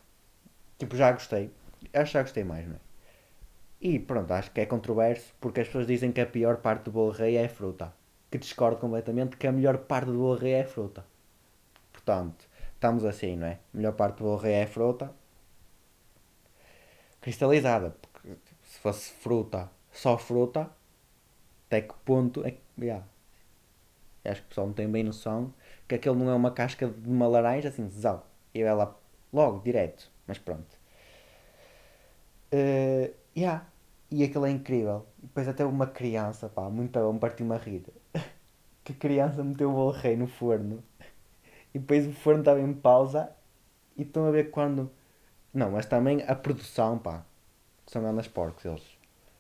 Tipo, 0.77 0.95
já 0.95 1.11
gostei. 1.11 1.51
Acho 1.93 2.05
que 2.05 2.13
já 2.13 2.21
gostei 2.23 2.43
mais, 2.45 2.65
não 2.65 2.75
é? 2.75 2.79
E 3.81 3.99
pronto, 3.99 4.31
acho 4.31 4.51
que 4.51 4.61
é 4.61 4.65
controverso 4.65 5.33
porque 5.39 5.59
as 5.61 5.67
pessoas 5.67 5.85
dizem 5.85 6.11
que 6.11 6.21
a 6.21 6.25
pior 6.25 6.57
parte 6.57 6.85
do 6.85 6.91
bolo 6.91 7.11
rei 7.11 7.35
é 7.35 7.45
a 7.45 7.49
fruta. 7.49 7.93
Que 8.31 8.37
discordo 8.37 8.77
completamente 8.77 9.37
que 9.37 9.45
a 9.47 9.51
melhor 9.51 9.77
parte 9.79 10.07
do 10.07 10.13
bolo 10.17 10.35
rei 10.35 10.53
é 10.53 10.61
a 10.61 10.67
fruta. 10.67 11.05
Portanto, 11.91 12.47
estamos 12.73 13.03
assim, 13.03 13.35
não 13.35 13.47
é? 13.47 13.59
A 13.73 13.77
melhor 13.77 13.93
parte 13.93 14.17
do 14.17 14.23
bolo 14.23 14.37
rei 14.37 14.53
é 14.53 14.63
a 14.63 14.67
fruta 14.67 15.13
cristalizada. 17.21 17.95
Porque 18.01 18.29
tipo, 18.29 18.65
se 18.65 18.79
fosse 18.79 19.11
fruta, 19.11 19.69
só 19.91 20.17
fruta, 20.17 20.69
até 21.67 21.81
que 21.81 21.93
ponto 22.05 22.45
é 22.45 22.51
que. 22.51 22.61
Yeah. 22.79 23.05
Acho 24.23 24.41
que 24.41 24.45
o 24.47 24.49
pessoal 24.49 24.67
não 24.67 24.73
tem 24.73 24.89
bem 24.89 25.03
noção 25.03 25.53
que 25.89 25.95
aquele 25.95 26.15
não 26.15 26.29
é 26.29 26.35
uma 26.35 26.51
casca 26.51 26.87
de 26.87 27.09
uma 27.09 27.27
laranja 27.27 27.69
assim, 27.69 27.89
zau. 27.89 28.25
E 28.53 28.61
ela 28.61 28.95
logo, 29.33 29.59
direto. 29.63 30.09
Mas 30.27 30.37
pronto. 30.37 30.77
Uh, 32.53 33.11
yeah. 33.35 33.65
E 34.11 34.23
aquilo 34.23 34.45
é 34.45 34.51
incrível. 34.51 35.07
E 35.17 35.23
depois 35.23 35.47
até 35.47 35.65
uma 35.65 35.87
criança, 35.87 36.47
pá, 36.47 36.69
muito 36.69 36.99
bom, 36.99 37.17
partiu-me 37.17 37.55
a 37.55 37.57
rir. 37.57 37.83
que 38.83 38.93
criança 38.93 39.43
meteu 39.43 39.71
o 39.71 39.73
bolo 39.73 39.91
rei 39.91 40.15
no 40.15 40.27
forno. 40.27 40.83
E 41.73 41.79
depois 41.79 42.07
o 42.07 42.13
forno 42.13 42.41
estava 42.41 42.61
em 42.61 42.73
pausa. 42.73 43.31
E 43.97 44.03
estão 44.03 44.27
a 44.27 44.31
ver 44.31 44.51
quando. 44.51 44.91
Não, 45.53 45.71
mas 45.71 45.87
também 45.87 46.23
a 46.27 46.35
produção, 46.35 46.99
pá. 46.99 47.25
São 47.87 48.03
grandes 48.03 48.27
porcos 48.27 48.63
eles. 48.63 48.83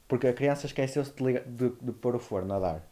Porque 0.07 0.27
a 0.27 0.33
criança 0.33 0.65
esqueceu-se 0.65 1.13
de, 1.13 1.39
de, 1.41 1.69
de, 1.79 1.91
pôr 1.91 2.15
o 2.15 2.19
forno 2.19 2.53
a 2.55 2.59
dar. 2.59 2.87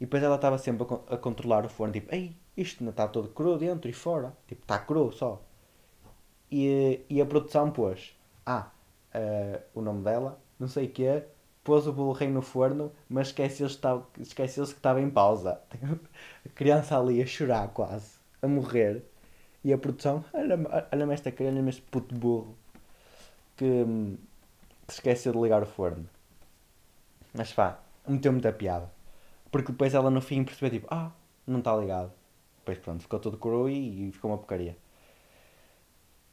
E 0.00 0.06
depois 0.06 0.22
ela 0.22 0.36
estava 0.36 0.56
sempre 0.56 0.86
a, 0.88 1.14
a, 1.14 1.18
controlar 1.18 1.66
o 1.66 1.68
forno. 1.68 1.92
Tipo, 1.92 2.14
ei, 2.14 2.34
isto 2.56 2.82
não 2.84 2.90
está 2.90 3.08
todo 3.08 3.28
cru 3.28 3.56
dentro 3.58 3.88
e 3.90 3.92
fora. 3.92 4.36
Tipo, 4.46 4.62
está 4.62 4.78
cru 4.78 5.12
só. 5.12 5.42
E, 6.50 7.00
e 7.08 7.20
a 7.20 7.26
produção 7.26 7.70
pôs. 7.70 8.16
Ah, 8.44 8.70
uh, 9.14 9.62
o 9.74 9.80
nome 9.80 10.02
dela, 10.02 10.38
não 10.58 10.68
sei 10.68 10.86
o 10.86 10.90
quê, 10.90 11.24
pôs 11.64 11.86
o 11.86 11.92
bolo 11.92 12.12
rei 12.12 12.28
no 12.28 12.42
forno, 12.42 12.92
mas 13.08 13.28
esqueceu-se 13.28 13.78
esqueceu 14.20 14.64
que 14.64 14.72
estava 14.72 15.00
em 15.00 15.10
pausa. 15.10 15.60
A 16.44 16.48
criança 16.50 16.98
ali 16.98 17.22
a 17.22 17.26
chorar 17.26 17.68
quase, 17.68 18.16
a 18.40 18.48
morrer. 18.48 19.04
E 19.64 19.72
a 19.72 19.78
produção, 19.78 20.24
olha-me 20.32 21.14
esta 21.14 21.30
criança, 21.30 21.54
olha-me 21.54 21.70
este 21.70 21.82
puto 21.82 22.12
burro 22.16 22.56
que, 23.56 23.84
que 24.86 24.92
se 24.92 24.98
esqueceu 24.98 25.32
de 25.32 25.38
ligar 25.38 25.62
o 25.62 25.66
forno. 25.66 26.08
Mas 27.32 27.52
pá, 27.52 27.78
meteu 28.06 28.32
muita 28.32 28.52
piada. 28.52 28.90
Porque 29.52 29.70
depois 29.70 29.94
ela 29.94 30.10
no 30.10 30.20
fim 30.20 30.42
percebeu 30.44 30.70
tipo, 30.70 30.88
ah, 30.90 31.12
não 31.46 31.60
está 31.60 31.76
ligado. 31.76 32.12
Depois 32.62 32.78
pronto, 32.78 33.02
ficou 33.02 33.18
todo 33.18 33.36
cru 33.36 33.68
e, 33.68 34.08
e 34.08 34.12
ficou 34.12 34.30
uma 34.30 34.38
porcaria. 34.38 34.76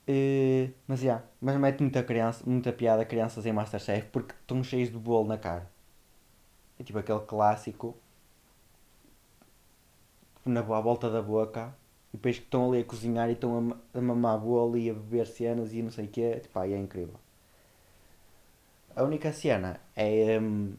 Uh, 0.08 0.74
mas 0.88 1.00
já, 1.02 1.06
yeah, 1.06 1.26
mas 1.42 1.58
mete 1.58 1.82
muita, 1.82 2.04
criança, 2.04 2.44
muita 2.46 2.74
piada 2.74 3.06
crianças 3.06 3.46
em 3.46 3.54
Masterchef 3.54 4.08
porque 4.12 4.34
estão 4.34 4.64
cheios 4.64 4.90
de 4.92 4.98
bolo 4.98 5.28
na 5.28 5.38
cara. 5.38 5.70
É 6.80 6.84
tipo 6.84 6.98
aquele 7.00 7.20
clássico 7.22 7.96
na 10.46 10.62
à 10.62 10.82
volta 10.82 11.10
da 11.10 11.22
boca 11.22 11.76
e 12.14 12.18
depois 12.18 12.38
que 12.40 12.46
estão 12.46 12.70
ali 12.70 12.82
a 12.82 12.86
cozinhar 12.86 13.30
e 13.30 13.34
estão 13.34 13.78
a, 13.94 13.98
a 13.98 14.02
mamar 14.02 14.40
bolo 14.40 14.78
e 14.78 14.90
a 14.90 14.94
beber 14.94 15.28
cenas 15.28 15.74
e 15.74 15.82
não 15.82 15.92
sei 15.92 16.06
o 16.06 16.08
que, 16.08 16.40
tipo, 16.40 16.58
aí 16.60 16.74
é 16.74 16.78
incrível. 16.78 17.16
A 18.96 19.04
única 19.04 19.32
cena 19.32 19.80
é, 19.96 20.40
um, 20.40 20.74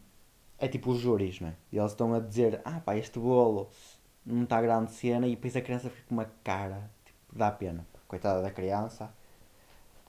é 0.59 0.69
tipo 0.69 0.91
os 0.91 0.99
júris, 1.01 1.41
não 1.41 1.49
é? 1.49 1.55
E 1.73 1.79
eles 1.79 1.93
estão 1.93 2.13
a 2.15 2.21
dizer, 2.21 2.61
ah 2.65 2.81
pá, 2.81 2.97
este 2.97 3.19
bolo 3.19 3.71
não 4.25 4.45
está 4.45 4.61
grande 4.61 4.93
cena 4.93 5.27
e 5.27 5.37
depois 5.37 5.57
a 5.57 5.61
criança 5.61 5.91
fica 5.91 6.07
com 6.09 6.15
uma 6.15 6.31
cara, 6.45 6.91
tipo, 7.05 7.19
dá 7.33 7.51
pena. 7.51 7.87
Coitada 8.09 8.43
da 8.43 8.51
criança 8.51 9.13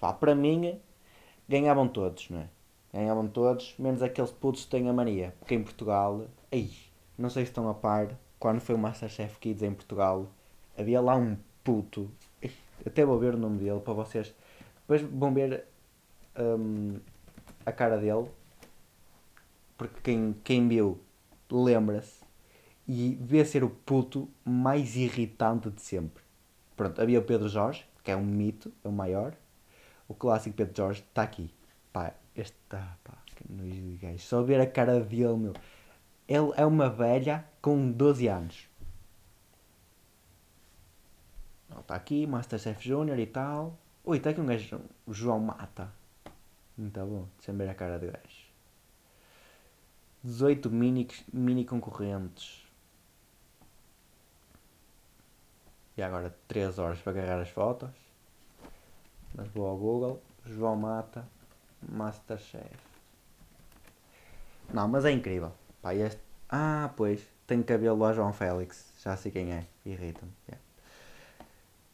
Pá, 0.01 0.11
para 0.11 0.33
mim, 0.33 0.81
ganhavam 1.47 1.87
todos, 1.87 2.27
não 2.31 2.39
é? 2.39 2.49
Ganhavam 2.91 3.27
todos, 3.27 3.75
menos 3.77 4.01
aqueles 4.01 4.31
putos 4.31 4.65
que 4.65 4.71
têm 4.71 4.89
a 4.89 4.93
mania. 4.93 5.35
Porque 5.37 5.53
em 5.53 5.63
Portugal, 5.63 6.25
ei, 6.51 6.73
não 7.15 7.29
sei 7.29 7.45
se 7.45 7.51
estão 7.51 7.69
a 7.69 7.73
par, 7.75 8.17
quando 8.39 8.59
foi 8.59 8.73
o 8.73 8.79
Masterchef 8.79 9.37
Kids 9.37 9.61
em 9.61 9.71
Portugal, 9.71 10.27
havia 10.75 10.99
lá 10.99 11.15
um 11.15 11.37
puto, 11.63 12.09
até 12.83 13.05
vou 13.05 13.19
ver 13.19 13.35
o 13.35 13.37
nome 13.37 13.59
dele 13.59 13.79
para 13.79 13.93
vocês, 13.93 14.33
depois 14.81 15.03
vão 15.03 15.31
ver 15.31 15.65
um, 16.35 16.99
a 17.63 17.71
cara 17.71 17.99
dele, 17.99 18.27
porque 19.77 20.01
quem, 20.01 20.35
quem 20.43 20.67
viu 20.67 20.99
lembra-se, 21.51 22.20
e 22.88 23.15
devia 23.15 23.45
ser 23.45 23.63
o 23.63 23.69
puto 23.69 24.29
mais 24.43 24.95
irritante 24.95 25.69
de 25.69 25.81
sempre. 25.81 26.23
Pronto, 26.75 27.01
havia 27.01 27.19
o 27.19 27.23
Pedro 27.23 27.47
Jorge, 27.47 27.85
que 28.03 28.11
é 28.11 28.15
um 28.15 28.25
mito, 28.25 28.71
é 28.83 28.88
o 28.88 28.91
maior, 28.91 29.33
o 30.07 30.13
clássico 30.13 30.55
Pedro 30.55 30.75
Jorge 30.75 31.01
está 31.01 31.23
aqui. 31.23 31.53
Pá, 31.93 32.13
este 32.35 32.57
está, 32.63 32.97
pá, 33.03 33.13
que 33.35 33.51
nojo 33.51 33.73
de 33.73 33.97
gajo. 33.97 34.19
Só 34.19 34.41
ver 34.41 34.59
a 34.59 34.67
cara 34.67 35.00
dele, 35.00 35.38
meu. 35.38 35.53
Ele 36.27 36.51
é 36.55 36.65
uma 36.65 36.89
velha 36.89 37.45
com 37.61 37.91
12 37.91 38.27
anos. 38.27 38.69
Está 41.79 41.95
aqui, 41.95 42.27
Masterchef 42.27 42.88
Junior 42.88 43.17
e 43.19 43.25
tal. 43.25 43.77
Ui, 44.03 44.17
está 44.17 44.29
aqui 44.31 44.41
um 44.41 44.45
gajo, 44.45 44.81
o 45.05 45.13
João 45.13 45.39
Mata. 45.39 45.91
Muito 46.77 47.00
bom, 47.00 47.27
deixa 47.38 47.53
ver 47.53 47.69
a 47.69 47.75
cara 47.75 48.00
do 48.00 48.07
gajo. 48.07 48.51
18 50.23 50.69
mini, 50.69 51.07
mini 51.33 51.65
concorrentes. 51.65 52.60
E 55.98 56.01
agora 56.01 56.36
3 56.48 56.79
horas 56.79 57.00
para 57.00 57.12
agarrar 57.12 57.41
as 57.41 57.50
fotos. 57.50 57.89
Mas 59.33 59.48
vou 59.50 59.67
ao 59.67 59.77
Google, 59.77 60.21
João 60.45 60.75
Mata, 60.75 61.27
Masterchef. 61.81 62.75
Não, 64.74 64.88
mas 64.88 65.05
é 65.05 65.12
incrível. 65.12 65.51
Pá, 65.81 65.93
este... 65.93 66.21
Ah, 66.50 66.91
pois, 66.95 67.21
tem 67.48 67.62
cabelo 67.62 68.03
a 68.05 68.13
João 68.13 68.33
Félix. 68.33 68.93
Já 69.01 69.15
sei 69.15 69.31
quem 69.31 69.51
é. 69.53 69.65
Irrita-me. 69.86 70.31
Yeah. 70.48 70.63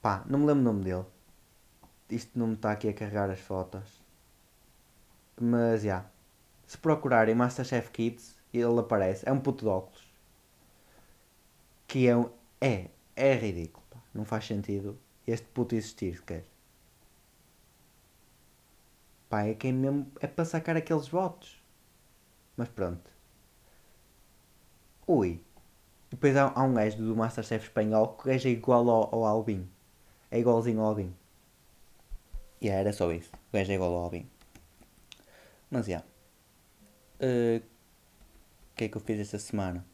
Pá, 0.01 0.23
não 0.27 0.39
me 0.39 0.45
lembro 0.45 0.61
o 0.61 0.73
nome 0.73 0.83
dele. 0.83 1.05
Isto 2.09 2.37
não 2.37 2.47
me 2.47 2.53
está 2.53 2.71
aqui 2.71 2.89
a 2.89 2.93
carregar 2.93 3.29
as 3.29 3.39
fotos. 3.39 4.01
Mas, 5.39 5.81
já. 5.81 5.87
Yeah. 5.87 6.09
Se 6.65 6.77
procurarem 6.77 7.33
Masterchef 7.33 7.89
Kids, 7.91 8.35
ele 8.53 8.79
aparece. 8.79 9.27
É 9.27 9.31
um 9.31 9.39
puto 9.39 9.63
de 9.63 9.69
óculos. 9.69 10.05
Que 11.87 12.07
é 12.07 12.17
um... 12.17 12.29
É, 12.59 12.89
é 13.15 13.33
ridículo. 13.35 13.86
Não 14.13 14.25
faz 14.25 14.45
sentido 14.45 14.97
este 15.25 15.45
puto 15.47 15.75
existir 15.75 16.15
sequer. 16.15 16.45
Pá, 19.29 19.43
é 19.43 19.53
quem 19.53 19.73
mesmo. 19.73 20.09
É 20.21 20.27
para 20.27 20.45
sacar 20.45 20.77
aqueles 20.77 21.07
votos. 21.07 21.61
Mas 22.55 22.69
pronto. 22.69 23.11
Ui. 25.05 25.41
Depois 26.09 26.35
há, 26.37 26.51
há 26.55 26.63
um 26.63 26.73
gajo 26.73 26.97
do 26.97 27.15
Masterchef 27.15 27.65
espanhol 27.65 28.15
que 28.15 28.23
o 28.23 28.31
gajo 28.31 28.47
é 28.47 28.51
igual 28.51 28.89
ao, 28.89 29.13
ao 29.13 29.25
Albin. 29.25 29.69
É 30.31 30.39
igualzinho 30.39 30.79
ao 30.79 30.87
Albin. 30.87 31.13
E 32.61 32.67
yeah, 32.67 32.81
era 32.81 32.93
só 32.93 33.11
isso. 33.11 33.31
O 33.33 33.53
gajo 33.53 33.71
é 33.71 33.75
igual 33.75 33.93
ao 33.93 34.03
Albin. 34.05 34.29
Mas 35.69 35.85
já. 35.85 35.91
Yeah. 35.91 36.07
Uh, 37.19 37.65
o 38.71 38.75
que 38.77 38.85
é 38.85 38.87
que 38.87 38.95
eu 38.95 39.01
fiz 39.01 39.19
esta 39.19 39.39
semana? 39.39 39.85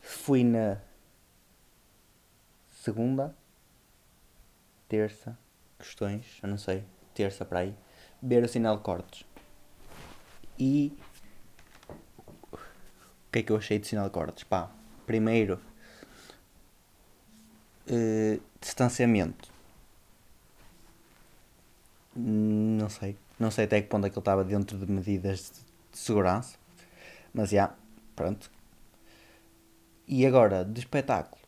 Fui 0.00 0.44
na 0.44 0.78
segunda, 2.80 3.36
terça, 4.88 5.38
questões, 5.78 6.38
eu 6.42 6.48
não 6.48 6.56
sei, 6.56 6.82
terça 7.14 7.44
para 7.44 7.58
aí, 7.60 7.74
ver 8.22 8.42
o 8.42 8.48
sinal 8.48 8.78
de 8.78 8.82
cortes. 8.82 9.26
E 10.58 10.98
o 12.52 12.58
que 13.30 13.40
é 13.40 13.42
que 13.42 13.52
eu 13.52 13.56
achei 13.58 13.78
de 13.78 13.86
sinal 13.86 14.06
de 14.06 14.12
cortes? 14.12 14.44
Pá, 14.44 14.70
primeiro, 15.06 15.60
uh, 17.86 18.42
distanciamento. 18.58 19.52
Não 22.16 22.88
sei. 22.88 23.16
Não 23.38 23.50
sei 23.50 23.66
até 23.66 23.80
que 23.82 23.88
ponto 23.88 24.06
é 24.06 24.10
que 24.10 24.14
ele 24.14 24.20
estava 24.20 24.42
dentro 24.42 24.78
de 24.78 24.90
medidas 24.90 25.52
de 25.92 25.98
segurança. 25.98 26.58
Mas 27.32 27.50
já, 27.50 27.56
yeah, 27.56 27.76
pronto. 28.16 28.50
E 30.08 30.26
agora, 30.26 30.64
de 30.64 30.80
espetáculo. 30.80 31.39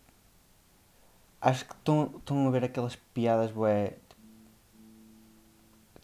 Acho 1.43 1.65
que 1.65 1.75
estão 1.75 2.47
a 2.47 2.51
ver 2.51 2.65
aquelas 2.65 2.95
piadas, 2.95 3.51
bué. 3.51 3.95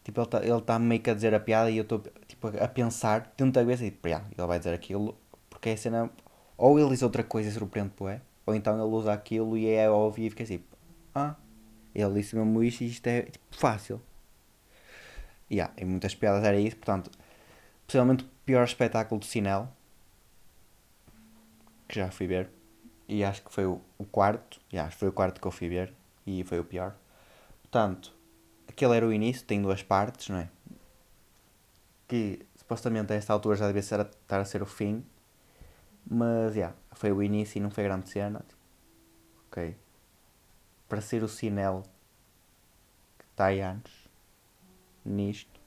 Tipo, 0.03 0.19
ele 0.19 0.27
está 0.27 0.45
ele 0.45 0.61
tá 0.61 0.77
meio 0.77 1.01
que 1.01 1.09
a 1.09 1.13
dizer 1.13 1.33
a 1.33 1.39
piada 1.39 1.71
e 1.71 1.77
eu 1.77 1.83
estou 1.83 2.03
tipo, 2.27 2.47
a 2.47 2.67
pensar 2.67 3.33
dentro 3.37 3.53
da 3.53 3.61
cabeça 3.61 3.85
e 3.85 3.91
tipo, 3.91 4.07
yeah, 4.07 4.27
ele 4.37 4.47
vai 4.47 4.59
dizer 4.59 4.73
aquilo. 4.73 5.17
Porque 5.49 5.69
é 5.69 5.73
a 5.73 5.77
cena. 5.77 6.11
Ou 6.57 6.77
ele 6.77 6.89
diz 6.89 7.01
outra 7.01 7.23
coisa 7.23 7.47
e 7.49 7.51
surpreende, 7.53 7.93
bué. 7.97 8.21
Ou 8.45 8.53
então 8.53 8.73
ele 8.75 8.93
usa 8.93 9.13
aquilo 9.13 9.57
e 9.57 9.67
é 9.69 9.89
óbvio 9.89 10.27
e 10.27 10.29
fica 10.29 10.43
assim, 10.43 10.61
ah, 11.15 11.35
ele 11.95 12.13
disse 12.15 12.35
mesmo 12.35 12.63
isto 12.63 12.83
e 12.83 12.87
isto 12.87 13.07
é 13.07 13.23
tipo, 13.23 13.45
fácil. 13.51 14.01
E 15.49 15.55
yeah, 15.55 15.73
em 15.77 15.85
muitas 15.85 16.13
piadas 16.15 16.43
era 16.43 16.59
isso, 16.59 16.75
portanto, 16.75 17.09
possivelmente 17.87 18.25
o 18.25 18.27
pior 18.45 18.63
espetáculo 18.65 19.19
do 19.19 19.25
Sinel 19.25 19.69
que 21.87 21.95
já 21.95 22.11
fui 22.11 22.27
ver. 22.27 22.58
E 23.09 23.23
acho 23.23 23.41
que 23.43 23.51
foi 23.51 23.65
o, 23.65 23.81
quarto. 24.11 24.61
Yeah, 24.71 24.87
acho 24.87 24.97
que 24.97 24.99
foi 24.99 25.09
o 25.09 25.11
quarto 25.11 25.41
que 25.41 25.47
eu 25.47 25.51
fui 25.51 25.67
ver. 25.67 25.91
E 26.27 26.43
foi 26.43 26.59
o 26.59 26.63
pior. 26.63 26.95
Portanto, 27.63 28.15
aquele 28.67 28.95
era 28.95 29.07
o 29.07 29.11
início, 29.11 29.43
tem 29.45 29.59
duas 29.59 29.81
partes, 29.81 30.29
não 30.29 30.37
é? 30.37 30.49
Que 32.07 32.45
supostamente 32.55 33.11
a 33.11 33.15
esta 33.15 33.33
altura 33.33 33.57
já 33.57 33.65
devia 33.65 33.81
ser, 33.81 34.01
estar 34.01 34.39
a 34.39 34.45
ser 34.45 34.61
o 34.61 34.65
fim. 34.67 35.03
Mas, 36.05 36.55
yeah, 36.55 36.75
foi 36.91 37.11
o 37.11 37.23
início 37.23 37.57
e 37.57 37.61
não 37.61 37.71
foi 37.71 37.83
grande 37.83 38.07
cena. 38.09 38.45
Tipo, 38.47 38.61
ok. 39.47 39.75
Para 40.87 41.01
ser 41.01 41.23
o 41.23 41.27
Sinel 41.27 41.83
que 43.17 43.25
está 43.25 43.45
aí 43.45 43.61
anos 43.61 44.07
nisto, 45.03 45.59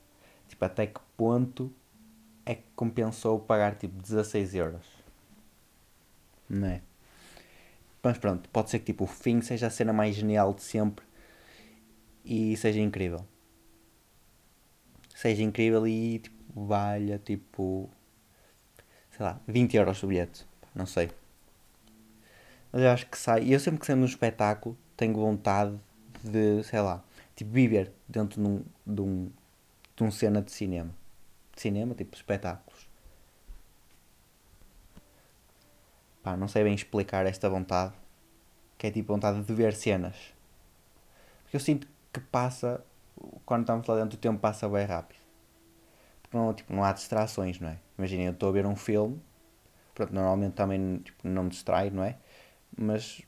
tipo, 0.47 0.63
até 0.63 0.87
que 0.87 1.01
ponto 1.17 1.73
é 2.45 2.55
que 2.55 2.63
compensou 2.75 3.39
pagar 3.39 3.75
tipo 3.75 4.01
16 4.01 4.55
euros? 4.55 4.85
Não 6.49 6.67
é? 6.67 6.81
Mas 8.03 8.17
pronto, 8.17 8.49
pode 8.49 8.69
ser 8.69 8.79
que 8.79 8.85
tipo, 8.85 9.05
o 9.05 9.07
fim 9.07 9.41
seja 9.41 9.67
a 9.67 9.69
cena 9.69 9.93
mais 9.93 10.13
genial 10.13 10.53
de 10.53 10.61
sempre 10.61 11.05
e 12.25 12.55
seja 12.57 12.81
incrível. 12.81 13.25
Seja 15.15 15.41
incrível 15.41 15.87
e 15.87 16.19
tipo, 16.19 16.65
valha 16.65 17.17
tipo. 17.17 17.89
sei 19.11 19.25
lá, 19.25 19.39
20 19.47 19.77
euros 19.77 20.03
o 20.03 20.07
bilhete. 20.07 20.45
Não 20.75 20.85
sei. 20.85 21.11
Mas 22.73 22.81
eu 22.81 22.89
acho 22.89 23.05
que 23.07 23.17
sai. 23.17 23.43
E 23.43 23.53
eu 23.53 23.59
sempre 23.59 23.79
que 23.79 23.85
saio 23.85 23.97
num 23.97 24.05
espetáculo 24.05 24.77
tenho 24.97 25.13
vontade 25.13 25.79
de, 26.23 26.63
sei 26.63 26.81
lá, 26.81 27.01
tipo, 27.35 27.51
viver 27.51 27.93
dentro 28.07 28.41
de 28.41 28.47
um, 28.47 28.63
de 28.85 29.01
um, 29.01 29.31
de 29.95 30.03
um 30.03 30.11
cena 30.11 30.41
de 30.41 30.51
cinema. 30.51 30.93
De 31.55 31.61
cinema, 31.61 31.95
tipo, 31.95 32.15
espetáculos. 32.15 32.72
Pá, 36.23 36.37
não 36.37 36.47
sei 36.47 36.63
bem 36.63 36.73
explicar 36.73 37.25
esta 37.25 37.49
vontade. 37.49 37.93
Que 38.77 38.87
é 38.87 38.91
tipo 38.91 39.13
vontade 39.13 39.41
de 39.41 39.53
ver 39.53 39.73
cenas. 39.73 40.15
Porque 41.43 41.57
eu 41.57 41.59
sinto 41.59 41.87
que 42.11 42.21
passa. 42.21 42.83
Quando 43.45 43.61
estamos 43.61 43.85
lá 43.87 43.95
dentro, 43.97 44.17
o 44.17 44.19
tempo 44.19 44.39
passa 44.39 44.67
bem 44.69 44.85
rápido. 44.85 45.19
Porque 46.21 46.37
não, 46.37 46.53
tipo, 46.53 46.73
não 46.73 46.83
há 46.83 46.93
distrações, 46.93 47.59
não 47.59 47.69
é? 47.69 47.77
Imaginem, 47.97 48.27
eu 48.27 48.31
estou 48.31 48.49
a 48.49 48.51
ver 48.53 48.65
um 48.65 48.75
filme. 48.75 49.21
Pronto, 49.93 50.13
normalmente 50.13 50.53
também 50.53 50.97
tipo, 50.99 51.27
não 51.27 51.43
me 51.43 51.49
distrai, 51.49 51.89
não 51.89 52.03
é? 52.03 52.17
Mas, 52.75 53.21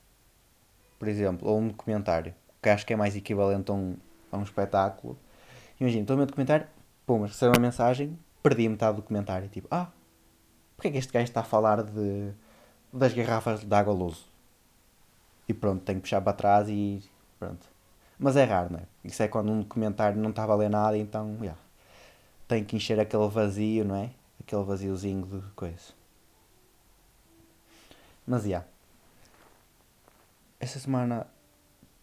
por 0.98 1.08
exemplo, 1.08 1.48
ou 1.48 1.60
um 1.60 1.68
documentário. 1.68 2.34
Que 2.62 2.70
acho 2.70 2.86
que 2.86 2.94
é 2.94 2.96
mais 2.96 3.16
equivalente 3.16 3.70
a 3.70 3.74
um, 3.74 3.98
a 4.32 4.38
um 4.38 4.44
espetáculo. 4.44 5.20
Imagina, 5.80 6.02
estou 6.02 6.16
a 6.16 6.18
ver 6.18 6.24
um 6.24 6.28
documentário. 6.28 6.68
Pum, 7.06 7.20
mas 7.20 7.32
recebo 7.32 7.54
uma 7.56 7.62
mensagem. 7.62 8.18
Perdi 8.42 8.68
metade 8.70 8.96
do 8.96 9.02
documentário. 9.02 9.50
Tipo, 9.50 9.68
ah, 9.70 9.92
porque 10.76 10.88
é 10.88 10.92
que 10.92 10.98
este 10.98 11.12
gajo 11.14 11.26
está 11.26 11.42
a 11.42 11.44
falar 11.44 11.84
de 11.84 12.34
das 12.96 13.14
garrafas 13.14 13.64
de 13.64 13.76
água 13.76 13.94
luso. 13.94 14.26
E 15.48 15.54
pronto, 15.54 15.84
tenho 15.84 16.00
que 16.00 16.04
puxar 16.04 16.22
para 16.22 16.34
trás 16.34 16.70
e 16.70 17.04
pronto. 17.38 17.68
Mas 18.18 18.38
é 18.38 18.46
raro, 18.46 18.72
não 18.72 18.80
é? 18.80 18.84
Isso 19.04 19.22
é 19.22 19.28
quando 19.28 19.52
um 19.52 19.60
documentário 19.60 20.20
não 20.20 20.30
está 20.30 20.44
a 20.44 20.48
valer 20.48 20.70
nada, 20.70 20.98
então, 20.98 21.38
yeah, 21.42 21.60
tem 22.48 22.64
que 22.64 22.76
encher 22.76 23.00
aquele 23.00 23.28
vazio, 23.28 23.84
não 23.84 23.96
é? 23.96 24.12
Aquele 24.40 24.64
vaziozinho 24.64 25.26
de 25.26 25.42
coisa. 25.52 25.94
Mas, 28.26 28.44
já. 28.44 28.48
Yeah. 28.48 28.68
Esta 30.60 30.80
semana 30.80 31.28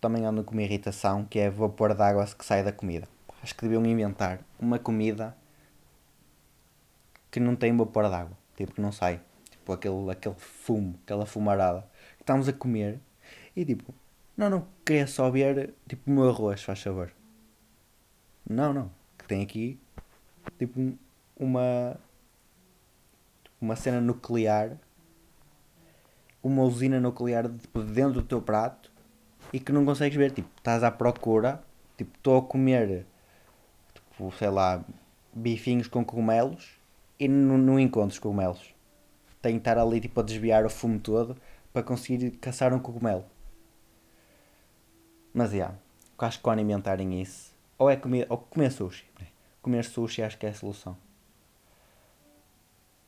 também 0.01 0.27
ando 0.27 0.45
com 0.45 0.53
uma 0.53 0.63
irritação 0.63 1.25
que 1.25 1.39
é 1.39 1.49
vapor 1.49 1.95
de 1.95 2.03
água 2.03 2.27
que 2.27 2.45
sai 2.45 2.63
da 2.63 2.73
comida. 2.73 3.09
Acho 3.43 3.55
que 3.55 3.63
deviam 3.63 3.85
inventar 3.87 4.41
uma 4.61 4.79
comida 4.79 5.35
que 7.31 7.41
não 7.41 7.57
tem 7.57 7.77
vapor 7.77 8.09
de 8.09 8.15
água. 8.15 8.37
Tipo, 8.57 8.75
que 8.75 8.81
não 8.81 8.93
sai. 8.93 9.21
Tipo, 9.63 9.75
aquele, 9.75 10.11
aquele 10.11 10.35
fumo, 10.35 10.99
aquela 11.05 11.25
fumarada. 11.25 11.87
Estamos 12.19 12.49
a 12.49 12.53
comer 12.53 12.99
e 13.55 13.65
tipo, 13.65 13.95
não, 14.37 14.51
não, 14.51 14.67
queria 14.85 15.07
só 15.07 15.31
ver 15.31 15.73
tipo 15.89 16.11
o 16.11 16.15
meu 16.15 16.29
arroz, 16.29 16.65
faz 16.65 16.83
favor. 16.83 17.13
Não, 18.49 18.73
não. 18.73 18.91
Que 19.17 19.25
tem 19.25 19.41
aqui 19.41 19.79
tipo 20.59 20.99
uma 21.37 21.97
uma 23.61 23.77
cena 23.77 24.01
nuclear 24.01 24.77
uma 26.43 26.65
usina 26.65 26.99
nuclear 26.99 27.49
tipo, 27.49 27.83
dentro 27.85 28.15
do 28.15 28.23
teu 28.25 28.43
prato 28.43 28.91
e 29.53 29.61
que 29.61 29.71
não 29.71 29.85
consegues 29.85 30.19
ver, 30.19 30.33
tipo, 30.33 30.49
estás 30.57 30.83
à 30.83 30.91
procura, 30.91 31.63
tipo, 31.97 32.17
estou 32.17 32.39
a 32.39 32.43
comer 32.43 33.07
tipo, 33.95 34.33
sei 34.33 34.51
lá, 34.51 34.85
bifinhos 35.33 35.87
com 35.87 36.05
cogumelos 36.05 36.81
e 37.21 37.29
não, 37.29 37.57
não 37.57 37.89
cogumelos 38.21 38.72
tem 39.43 39.55
que 39.55 39.59
estar 39.59 39.77
ali 39.77 40.01
tipo 40.01 40.21
a 40.21 40.23
desviar 40.23 40.65
o 40.65 40.71
fumo 40.71 40.99
todo 41.01 41.37
para 41.73 41.83
conseguir 41.83 42.31
caçar 42.33 42.73
um 42.73 42.79
cogumelo. 42.79 43.25
Mas 45.35 45.51
já, 45.51 45.57
yeah, 45.57 45.79
acho 46.19 46.41
que 46.41 46.49
alimentarem 46.49 47.21
isso, 47.21 47.53
ou 47.79 47.91
é 47.91 47.97
comer, 47.97 48.27
ou 48.29 48.39
comer 48.39 48.71
sushi. 48.71 49.05
Né? 49.19 49.27
Comer 49.61 49.85
sushi 49.85 50.23
acho 50.23 50.39
que 50.39 50.47
é 50.47 50.51
a 50.51 50.55
solução. 50.55 50.97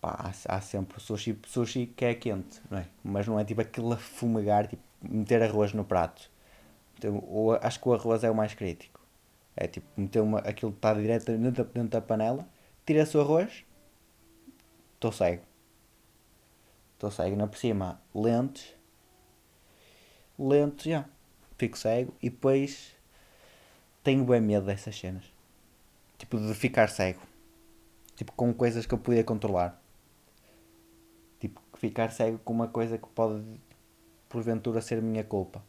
Pá, 0.01 0.33
há, 0.49 0.57
há 0.57 0.61
sempre 0.61 1.01
sushi, 1.01 1.39
sushi 1.47 1.87
que 1.87 2.05
é 2.05 2.15
quente, 2.15 2.61
não 2.71 2.79
é? 2.79 2.87
Mas 3.03 3.27
não 3.27 3.39
é 3.39 3.45
tipo 3.45 3.61
aquele 3.61 3.93
a 3.93 3.97
fumegar, 3.97 4.67
tipo 4.67 4.83
meter 5.03 5.43
arroz 5.43 5.73
no 5.73 5.85
prato. 5.85 6.31
Então, 6.99 7.23
acho 7.61 7.81
que 7.81 7.89
o 7.89 7.95
arroz 7.95 8.25
é 8.25 8.31
o 8.31 8.35
mais 8.35 8.55
crítico. 8.55 9.01
É 9.57 9.69
tipo 9.69 9.87
meter 9.97 10.21
uma, 10.21 10.39
aquilo 10.41 10.73
que 10.73 10.79
está 10.79 10.95
direto 10.95 11.27
dentro, 11.27 11.65
dentro 11.65 11.91
da 11.91 12.01
panela, 12.01 12.47
tira-se 12.85 13.17
o 13.17 13.21
arroz, 13.21 13.65
estou 14.95 15.13
cego. 15.13 15.43
Estou 16.95 17.11
cego 17.11 17.37
na 17.37 17.47
por 17.47 17.59
cima. 17.59 18.01
Lentes. 18.15 18.75
Lentes, 20.39 20.87
já. 20.87 21.05
Fico 21.59 21.77
cego. 21.77 22.15
E 22.23 22.31
depois 22.31 22.95
tenho 24.03 24.25
bem 24.25 24.41
medo 24.41 24.67
dessas 24.67 24.97
cenas. 24.99 25.25
Tipo, 26.19 26.39
de 26.39 26.55
ficar 26.55 26.89
cego. 26.89 27.21
Tipo, 28.17 28.33
com 28.33 28.53
coisas 28.55 28.87
que 28.87 28.95
eu 28.95 28.99
podia 28.99 29.25
controlar. 29.25 29.81
Tipo, 31.41 31.61
ficar 31.75 32.11
cego 32.11 32.39
com 32.39 32.53
uma 32.53 32.69
coisa 32.69 32.97
que 32.97 33.09
pode, 33.09 33.45
porventura, 34.29 34.81
ser 34.81 35.03
minha 35.03 35.25
culpa. 35.25 35.63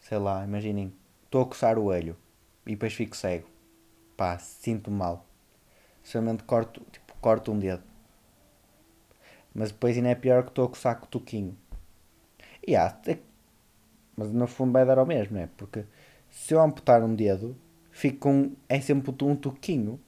Sei 0.00 0.18
lá, 0.18 0.44
imaginem. 0.44 0.92
Estou 1.24 1.42
a 1.42 1.46
coçar 1.46 1.78
o 1.78 1.84
olho. 1.84 2.16
E 2.66 2.70
depois 2.70 2.92
fico 2.92 3.16
cego. 3.16 3.48
Pá, 4.16 4.38
sinto 4.38 4.90
mal. 4.90 5.26
Somente 6.02 6.42
corto, 6.44 6.80
tipo, 6.90 7.14
corto 7.20 7.52
um 7.52 7.58
dedo. 7.58 7.91
Mas 9.54 9.70
depois 9.70 9.96
ainda 9.96 10.08
é 10.10 10.14
pior 10.14 10.42
que 10.44 10.50
estou 10.50 10.68
com 10.68 10.74
o 10.74 10.78
saco 10.78 11.06
toquinho. 11.06 11.56
E 12.66 12.74
há, 12.74 12.98
é, 13.06 13.18
mas 14.16 14.32
no 14.32 14.46
fundo 14.46 14.72
vai 14.72 14.84
dar 14.86 14.98
ao 14.98 15.06
mesmo, 15.06 15.36
é? 15.38 15.48
Porque 15.56 15.84
se 16.30 16.54
eu 16.54 16.60
amputar 16.60 17.02
um 17.02 17.14
dedo, 17.14 17.56
fico 17.90 18.18
com, 18.18 18.52
é 18.68 18.80
sempre 18.80 19.12
um 19.24 19.36
toquinho. 19.36 20.00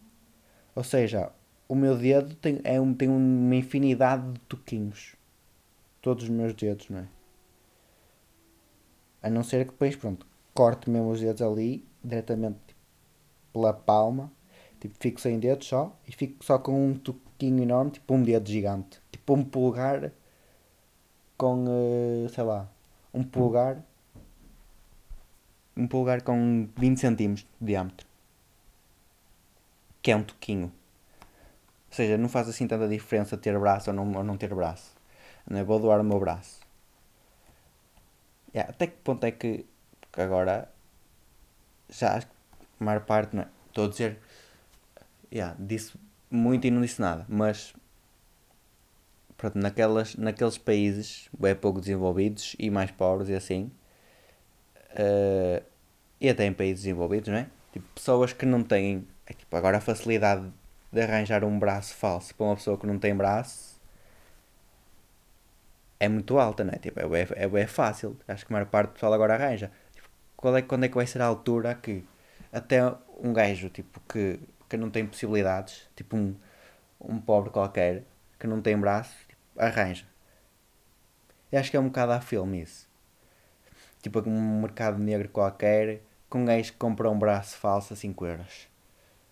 Ou 0.75 0.83
seja, 0.83 1.31
o 1.69 1.75
meu 1.75 1.97
dedo 1.97 2.35
tem, 2.37 2.61
é 2.65 2.81
um, 2.81 2.95
tem 2.95 3.09
uma 3.09 3.55
infinidade 3.55 4.33
de 4.33 4.41
toquinhos. 4.41 5.15
Todos 6.01 6.25
os 6.25 6.31
meus 6.31 6.55
dedos, 6.55 6.89
não 6.89 7.01
é? 7.01 7.09
A 9.23 9.31
não 9.31 9.43
ser 9.43 9.65
que 9.65 9.73
depois, 9.73 9.97
pronto, 9.97 10.27
corte 10.53 10.91
mesmo 10.91 11.11
os 11.11 11.21
dedos 11.21 11.43
ali, 11.43 11.85
diretamente 12.03 12.59
tipo, 12.67 12.81
pela 13.53 13.73
palma, 13.73 14.31
tipo, 14.81 14.95
fico 15.01 15.21
sem 15.21 15.39
dedos 15.39 15.67
só, 15.67 15.99
e 16.07 16.13
fico 16.13 16.45
só 16.45 16.59
com 16.59 16.89
um 16.89 16.95
toquinho 16.95 17.63
enorme, 17.63 17.93
tipo 17.93 18.15
um 18.15 18.23
dedo 18.23 18.49
gigante 18.49 19.04
tipo 19.25 19.35
um 19.35 19.43
pulgar 19.43 20.13
com, 21.39 21.65
uh, 21.65 22.29
sei 22.29 22.45
lá, 22.45 22.69
um 23.13 23.25
pulgar, 23.25 23.83
um 25.77 25.89
pulgar 25.89 26.23
com 26.23 26.69
20 26.77 26.99
cm 26.99 27.35
de 27.35 27.47
diâmetro. 27.61 28.07
que 30.03 30.11
é 30.13 30.17
um 30.17 30.23
toquinho. 30.23 30.67
Ou 30.67 31.97
seja, 31.97 32.19
não 32.19 32.29
faz 32.29 32.49
assim 32.49 32.69
tanta 32.69 32.87
diferença 32.87 33.39
ter 33.39 33.59
braço 33.59 33.91
ou 33.91 33.97
não, 33.97 34.13
ou 34.15 34.23
não 34.23 34.37
ter 34.37 34.55
braço. 34.55 34.95
Não 35.49 35.59
é? 35.59 35.65
Vou 35.65 35.81
doar 35.81 36.01
o 36.01 36.05
meu 36.05 36.21
braço. 36.21 36.61
Yeah, 38.55 38.71
até 38.71 38.87
que 38.87 38.97
ponto 39.03 39.25
é 39.25 39.31
que. 39.31 39.65
Porque 40.01 40.21
agora. 40.21 40.71
Já 41.89 42.17
acho 42.17 42.27
que 42.27 42.33
a 42.81 42.85
maior 42.85 43.01
parte, 43.05 43.35
não 43.37 43.45
é? 43.45 43.49
Estou 43.69 43.87
a 43.87 43.89
dizer. 43.89 44.19
Yeah, 45.33 45.57
disse 45.59 45.99
muito 46.31 46.67
e 46.67 46.71
não 46.71 46.83
disse 46.83 47.01
nada. 47.01 47.25
Mas. 47.29 47.75
Pronto, 49.37 49.59
naquelas, 49.59 50.17
naqueles 50.17 50.59
países 50.59 51.29
bem 51.39 51.55
pouco 51.55 51.81
desenvolvidos 51.81 52.55
e 52.59 52.71
mais 52.71 52.91
pobres 52.91 53.29
e 53.29 53.35
assim. 53.35 53.71
Uh, 54.93 55.63
e 56.21 56.29
até 56.29 56.47
em 56.47 56.53
países 56.53 56.85
desenvolvidos, 56.85 57.29
não 57.29 57.39
é? 57.39 57.49
Tipo, 57.73 57.87
pessoas 57.95 58.33
que 58.33 58.47
não 58.47 58.63
têm. 58.63 59.07
É, 59.27 59.33
tipo, 59.33 59.57
agora 59.57 59.79
a 59.79 59.81
facilidade 59.81 60.51
de 60.93 61.01
arranjar 61.01 61.45
um 61.45 61.59
braço 61.59 61.95
falso 61.95 62.35
para 62.35 62.47
uma 62.47 62.57
pessoa 62.57 62.79
que 62.79 62.87
não 62.87 62.99
tem 62.99 63.15
braço 63.15 63.75
é 65.99 66.09
muito 66.09 66.39
alta, 66.39 66.65
não 66.65 66.73
é? 66.73 66.79
Tipo, 66.79 67.01
é, 67.01 67.23
é, 67.23 67.61
é 67.63 67.67
fácil. 67.67 68.17
Acho 68.29 68.47
que 68.47 68.53
a 68.53 68.55
maior 68.55 68.67
parte 68.67 68.91
do 68.91 68.93
pessoal 68.95 69.13
agora 69.13 69.35
arranja. 69.35 69.71
Tipo, 69.95 70.09
qual 70.37 70.57
é, 70.57 70.63
quando 70.63 70.85
é 70.85 70.89
que 70.89 70.95
vai 70.95 71.07
ser 71.07 71.23
a 71.23 71.27
altura 71.27 71.75
que 71.75 72.05
até 72.53 72.81
um 73.19 73.33
gajo 73.33 73.69
tipo, 73.69 74.01
que, 74.09 74.39
que 74.69 74.77
não 74.77 74.91
tem 74.91 75.07
possibilidades, 75.07 75.89
tipo 75.97 76.17
um, 76.17 76.37
um 77.01 77.19
pobre 77.21 77.51
qualquer, 77.51 78.05
que 78.39 78.47
não 78.47 78.61
tem 78.63 78.79
braço, 78.79 79.15
arranja. 79.57 80.07
Eu 81.51 81.61
acho 81.61 81.71
que 81.71 81.77
é 81.77 81.81
um 81.81 81.87
bocado 81.87 82.13
a 82.13 82.21
filme 82.21 82.63
isso. 82.63 82.89
Tipo 84.03 84.29
um 84.29 84.61
mercado 84.61 84.99
negro 84.99 85.29
qualquer, 85.29 86.03
com 86.29 86.41
um 86.41 86.45
gajo 86.45 86.73
que 86.73 86.79
compra 86.79 87.11
um 87.11 87.19
braço 87.19 87.57
falso 87.57 87.95
a 87.95 87.97
5 87.97 88.27
euros. 88.27 88.69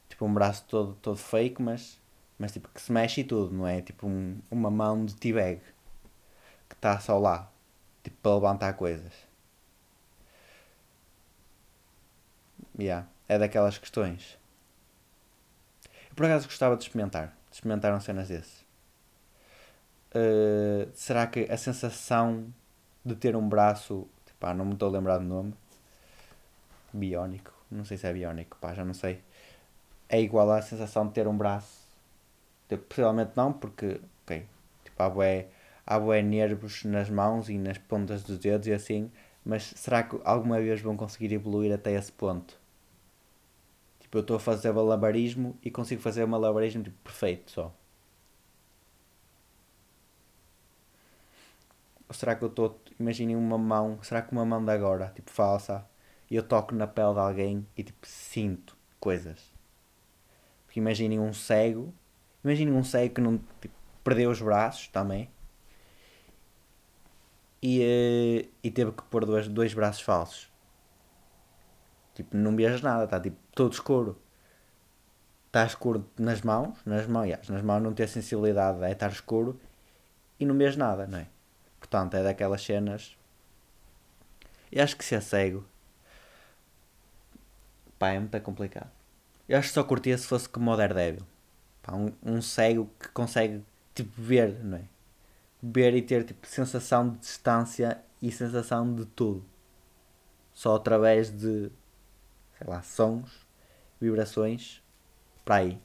Tipo 0.09 0.27
um 0.27 0.33
braço 0.33 0.65
todo, 0.69 0.95
todo 1.03 1.17
fake, 1.17 1.61
mas, 1.61 2.01
mas 2.39 2.53
tipo 2.53 2.69
que 2.69 2.81
se 2.81 2.93
mexe 2.93 3.23
e 3.23 3.25
tudo, 3.25 3.53
não 3.53 3.67
é? 3.67 3.83
Tipo 3.83 4.07
um, 4.07 4.41
uma 4.51 4.71
mão 4.71 5.05
de 5.05 5.15
T-bag 5.17 5.61
que 6.69 6.75
está 6.75 6.99
só 7.01 7.19
lá, 7.19 7.51
tipo 8.03 8.17
para 8.23 8.35
levantar 8.35 8.73
coisas. 8.75 9.13
Yeah, 12.79 13.07
é 13.29 13.39
daquelas 13.39 13.79
questões. 13.79 14.39
Eu 16.09 16.15
por 16.15 16.27
acaso 16.27 16.47
gostava 16.47 16.77
de 16.77 16.85
experimentar. 16.85 17.37
De 17.51 17.57
experimentar 17.57 18.01
cenas 18.01 18.29
desses. 18.29 18.62
Uh, 20.15 20.91
será 20.95 21.27
que 21.27 21.51
a 21.51 21.57
sensação 21.57 22.53
de 23.05 23.15
ter 23.15 23.37
um 23.37 23.49
braço. 23.49 24.09
Pá, 24.39 24.55
não 24.55 24.65
me 24.65 24.75
estou 24.75 24.89
a 24.89 24.93
lembrar 24.93 25.19
do 25.19 25.25
nome. 25.25 25.55
Biónico. 26.93 27.53
Não 27.71 27.85
sei 27.85 27.97
se 27.97 28.07
é 28.07 28.13
biónico, 28.13 28.57
pá, 28.61 28.75
já 28.75 28.85
não 28.85 28.95
sei. 28.95 29.21
É 30.09 30.21
igual 30.21 30.51
à 30.51 30.61
sensação 30.63 31.07
de 31.07 31.15
ter 31.15 31.27
um 31.27 31.37
braço. 31.37 31.83
Tipo, 32.69 32.85
possivelmente 32.85 33.33
não, 33.37 33.53
porque. 33.53 34.01
Ok. 34.25 34.47
Tipo, 34.85 35.03
há 35.03 35.11
bué 35.11 35.49
há 35.87 35.99
bué 35.99 36.23
nervos 36.23 36.85
nas 36.85 37.11
mãos 37.11 37.49
e 37.49 37.59
nas 37.59 37.79
pontas 37.79 38.23
dos 38.23 38.39
dedos 38.39 38.67
e 38.69 38.73
assim, 38.73 39.11
mas 39.45 39.65
será 39.77 40.03
que 40.03 40.19
alguma 40.25 40.61
vez 40.61 40.81
vão 40.81 40.97
conseguir 40.97 41.33
evoluir 41.33 41.73
até 41.73 41.93
esse 41.93 42.13
ponto? 42.13 42.57
Tipo, 44.01 44.19
eu 44.19 44.21
estou 44.23 44.37
a 44.37 44.41
fazer 44.41 44.73
malabarismo 44.73 45.57
e 45.63 45.71
consigo 45.71 46.01
fazer 46.03 46.27
malabarismo 46.27 46.83
tipo, 46.85 46.97
perfeito 47.03 47.51
só. 47.51 47.75
Ou 52.13 52.15
será 52.15 52.37
que 52.37 52.45
eu 52.45 52.49
estou. 52.49 52.79
Imaginem 53.01 53.35
uma 53.37 53.57
mão. 53.57 53.99
Será 54.03 54.21
que 54.21 54.33
uma 54.33 54.45
mão 54.45 54.63
de 54.63 54.71
agora, 54.71 55.11
tipo 55.15 55.31
falsa, 55.31 55.83
e 56.31 56.37
eu 56.37 56.43
toco 56.43 56.75
na 56.75 56.87
pele 56.87 57.15
de 57.15 57.21
alguém 57.21 57.67
e 57.75 57.83
tipo 57.83 58.07
sinto 58.07 58.77
coisas? 59.01 59.51
Porque 60.67 60.79
imaginem 60.79 61.19
um 61.19 61.33
cego. 61.33 61.95
Imaginem 62.45 62.75
um 62.75 62.85
cego 62.85 63.15
que 63.15 63.21
não 63.23 63.39
tipo, 63.63 63.75
perdeu 64.05 64.31
os 64.31 64.43
braços 64.43 64.89
também 64.89 65.31
e, 67.63 67.81
uh, 67.81 68.51
e 68.63 68.71
teve 68.71 68.93
que 68.93 69.03
pôr 69.05 69.25
dois, 69.25 69.49
dois 69.49 69.73
braços 69.73 70.03
falsos. 70.03 70.53
Tipo, 72.15 72.37
não 72.37 72.55
vês 72.55 72.83
nada, 72.83 73.05
está 73.05 73.19
tipo 73.19 73.39
todo 73.55 73.73
escuro. 73.73 74.21
Está 75.47 75.65
escuro 75.65 76.07
nas 76.19 76.43
mãos, 76.43 76.79
nas 76.85 77.07
mãos, 77.07 77.49
nas 77.49 77.63
mãos 77.63 77.83
não 77.83 77.95
ter 77.95 78.07
sensibilidade, 78.07 78.85
é 78.85 78.93
estar 78.93 79.11
escuro 79.11 79.59
e 80.39 80.45
não 80.45 80.59
vês 80.59 80.77
nada, 80.77 81.07
não 81.07 81.21
é? 81.21 81.29
Portanto, 81.93 82.15
é 82.15 82.23
daquelas 82.23 82.63
cenas. 82.63 83.15
Eu 84.73 84.83
acho 84.83 84.97
que 84.97 85.05
se 85.05 85.15
é 85.15 85.21
cego, 85.21 85.63
pá, 87.99 88.13
é 88.13 88.19
muito 88.19 88.41
complicado. 88.41 88.91
Eu 89.47 89.59
acho 89.59 89.69
que 89.69 89.75
só 89.75 89.85
curtia 89.85 90.17
se 90.17 90.27
fosse 90.27 90.49
como 90.49 90.71
o 90.71 90.77
Daredevil. 90.77 91.27
Pá, 91.83 91.93
um, 91.95 92.11
um 92.23 92.41
cego 92.41 92.89
que 92.99 93.09
consegue, 93.09 93.63
tipo, 93.95 94.11
ver, 94.17 94.65
não 94.65 94.79
é? 94.79 94.85
ver 95.63 95.95
e 95.95 96.01
ter 96.01 96.25
tipo 96.25 96.47
sensação 96.47 97.11
de 97.11 97.19
distância 97.19 98.03
e 98.23 98.33
sensação 98.33 98.95
de 98.95 99.05
tudo. 99.05 99.45
Só 100.55 100.77
através 100.77 101.31
de 101.31 101.71
sei 102.57 102.67
lá, 102.69 102.81
sons, 102.81 103.47
vibrações, 104.01 104.83
para 105.45 105.57
aí. 105.57 105.81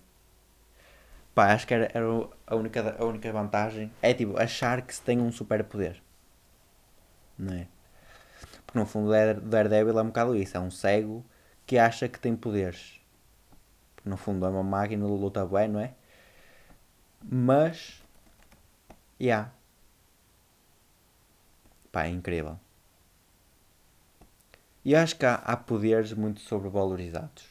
Pá, 1.38 1.54
acho 1.54 1.68
que 1.68 1.74
era, 1.76 1.88
era 1.94 2.04
a, 2.48 2.56
única, 2.56 2.96
a 2.98 3.06
única 3.06 3.32
vantagem. 3.32 3.92
É 4.02 4.12
tipo, 4.12 4.36
achar 4.40 4.82
que 4.82 4.96
se 4.96 5.00
tem 5.04 5.22
um 5.22 5.32
super 5.32 5.64
poder. 5.64 6.02
Não 7.38 7.54
é? 7.54 7.68
Porque 8.66 8.80
no 8.80 8.88
fundo 8.88 9.12
o 9.12 9.42
Daredevil 9.42 10.00
é 10.00 10.02
um 10.02 10.08
bocado 10.08 10.36
isso. 10.36 10.58
É 10.58 10.60
um 10.60 10.72
cego 10.72 11.24
que 11.64 11.78
acha 11.78 12.10
que 12.10 12.20
tem 12.20 12.36
poderes. 12.36 13.00
Porque 13.96 14.10
no 14.10 14.18
fundo 14.18 14.48
é 14.48 14.50
uma 14.50 14.64
máquina 14.64 15.06
luta 15.06 15.46
bem, 15.46 15.68
não 15.68 15.80
é? 15.80 15.94
Mas. 17.22 18.04
Yeah. 19.22 19.52
Pá, 21.92 22.06
é 22.06 22.10
incrível. 22.10 22.60
E 24.84 24.96
acho 24.96 25.16
que 25.16 25.26
há, 25.28 25.36
há 25.36 25.56
poderes 25.56 26.14
muito 26.14 26.40
sobrevalorizados. 26.40 27.46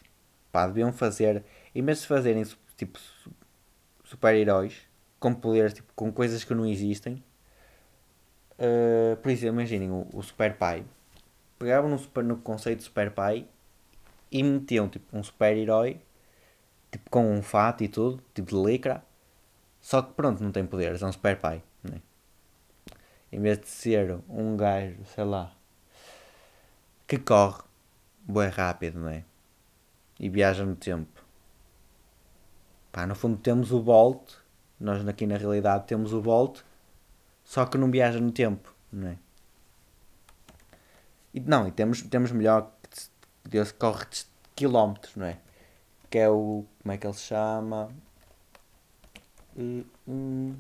Pá, 0.51 0.67
deviam 0.67 0.93
fazer, 0.93 1.45
em 1.73 1.85
vez 1.85 2.01
de 2.01 2.09
fazerem 2.09 2.43
tipo 2.77 2.99
super-heróis 4.07 4.83
com 5.21 5.35
poderes, 5.35 5.75
tipo, 5.75 5.93
com 5.95 6.11
coisas 6.13 6.45
que 6.45 6.55
não 6.55 6.67
existem. 6.67 7.23
Uh, 8.59 9.17
por 9.17 9.31
exemplo, 9.31 9.61
imaginem 9.61 9.91
o, 9.91 10.07
o 10.13 10.23
Super 10.23 10.57
Pai. 10.57 10.85
Pegavam 11.59 11.91
no, 11.91 11.99
super, 11.99 12.25
no 12.25 12.39
conceito 12.39 12.79
de 12.79 12.85
Super 12.85 13.11
Pai 13.11 13.47
e 14.31 14.43
metiam 14.43 14.89
tipo, 14.89 15.17
um 15.17 15.23
super-herói 15.23 16.01
tipo, 16.91 17.11
com 17.11 17.31
um 17.31 17.43
fato 17.43 17.85
e 17.85 17.89
tudo, 17.89 18.23
tipo 18.35 18.49
de 18.49 18.73
licra. 18.73 19.05
Só 19.81 20.03
que 20.03 20.15
pronto, 20.15 20.43
não 20.43 20.51
tem 20.53 20.67
poderes, 20.67 21.03
é 21.03 21.07
um 21.07 21.13
Super 21.13 21.39
Pai. 21.39 21.63
Né? 21.83 22.01
em 23.31 23.41
vez 23.41 23.61
de 23.61 23.69
ser 23.69 24.19
um 24.29 24.57
gajo, 24.57 24.97
sei 25.15 25.25
lá, 25.25 25.55
que 27.07 27.19
corre 27.19 27.63
bem 28.21 28.49
rápido, 28.49 29.01
não 29.01 29.09
é? 29.09 29.25
E 30.19 30.29
viaja 30.29 30.65
no 30.65 30.75
tempo. 30.75 31.16
Pá, 32.97 33.07
no 33.07 33.15
fundo 33.15 33.37
temos 33.37 33.73
o 33.73 33.83
Bolt, 33.83 34.37
nós 34.81 35.07
aqui 35.07 35.27
na 35.27 35.37
realidade 35.37 35.87
temos 35.87 36.15
o 36.15 36.23
Bolt, 36.23 36.63
só 37.45 37.67
que 37.67 37.77
não 37.77 37.91
viaja 37.91 38.19
no 38.19 38.33
tempo, 38.33 38.75
não 38.91 39.09
é? 39.09 39.19
E, 41.35 41.41
não, 41.41 41.69
e 41.69 41.73
temos, 41.73 42.01
temos 42.01 42.33
melhor 42.33 42.73
que 42.89 43.51
Deus 43.51 43.71
corre 43.71 44.07
quilómetros, 44.55 45.15
não 45.15 45.27
é? 45.27 45.39
Que 46.09 46.21
é 46.21 46.31
o. 46.31 46.65
Como 46.83 46.91
é 46.91 46.97
que 46.97 47.07
ele 47.07 47.13
se 47.13 47.25
chama? 47.25 47.91
Uh, 49.55 49.85
hum, 50.09 50.57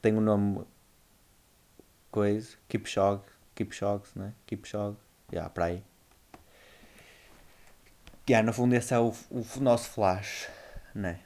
tem 0.00 0.14
o 0.14 0.18
um 0.18 0.20
nome 0.20 0.64
coisa, 2.12 2.56
Kipchoge, 2.68 3.24
Kipchoge, 3.56 4.12
né? 4.14 4.32
Kipchoge, 4.46 4.96
já, 5.32 5.38
yeah, 5.38 5.50
para 5.52 5.64
aí. 5.64 5.89
Yeah, 8.30 8.46
no 8.46 8.52
fundo 8.52 8.76
esse 8.76 8.94
é 8.94 8.98
o, 9.00 9.12
o 9.28 9.60
nosso 9.60 9.90
flash, 9.90 10.48
né? 10.94 11.18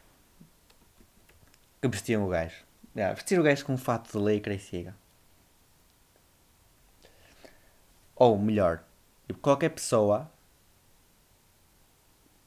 Que 1.83 1.87
vestiam 1.87 2.25
o 2.25 2.31
gajo. 2.31 2.64
Yeah, 2.97 3.14
vestir 3.14 3.38
o 3.38 3.43
gajo 3.43 3.67
com 3.67 3.75
um 3.75 3.77
fato 3.77 4.11
de 4.11 4.25
lei 4.25 4.43
e 4.43 4.59
siga. 4.59 4.97
Ou 8.17 8.38
melhor, 8.38 8.83
qualquer 9.43 9.69
pessoa 9.69 10.31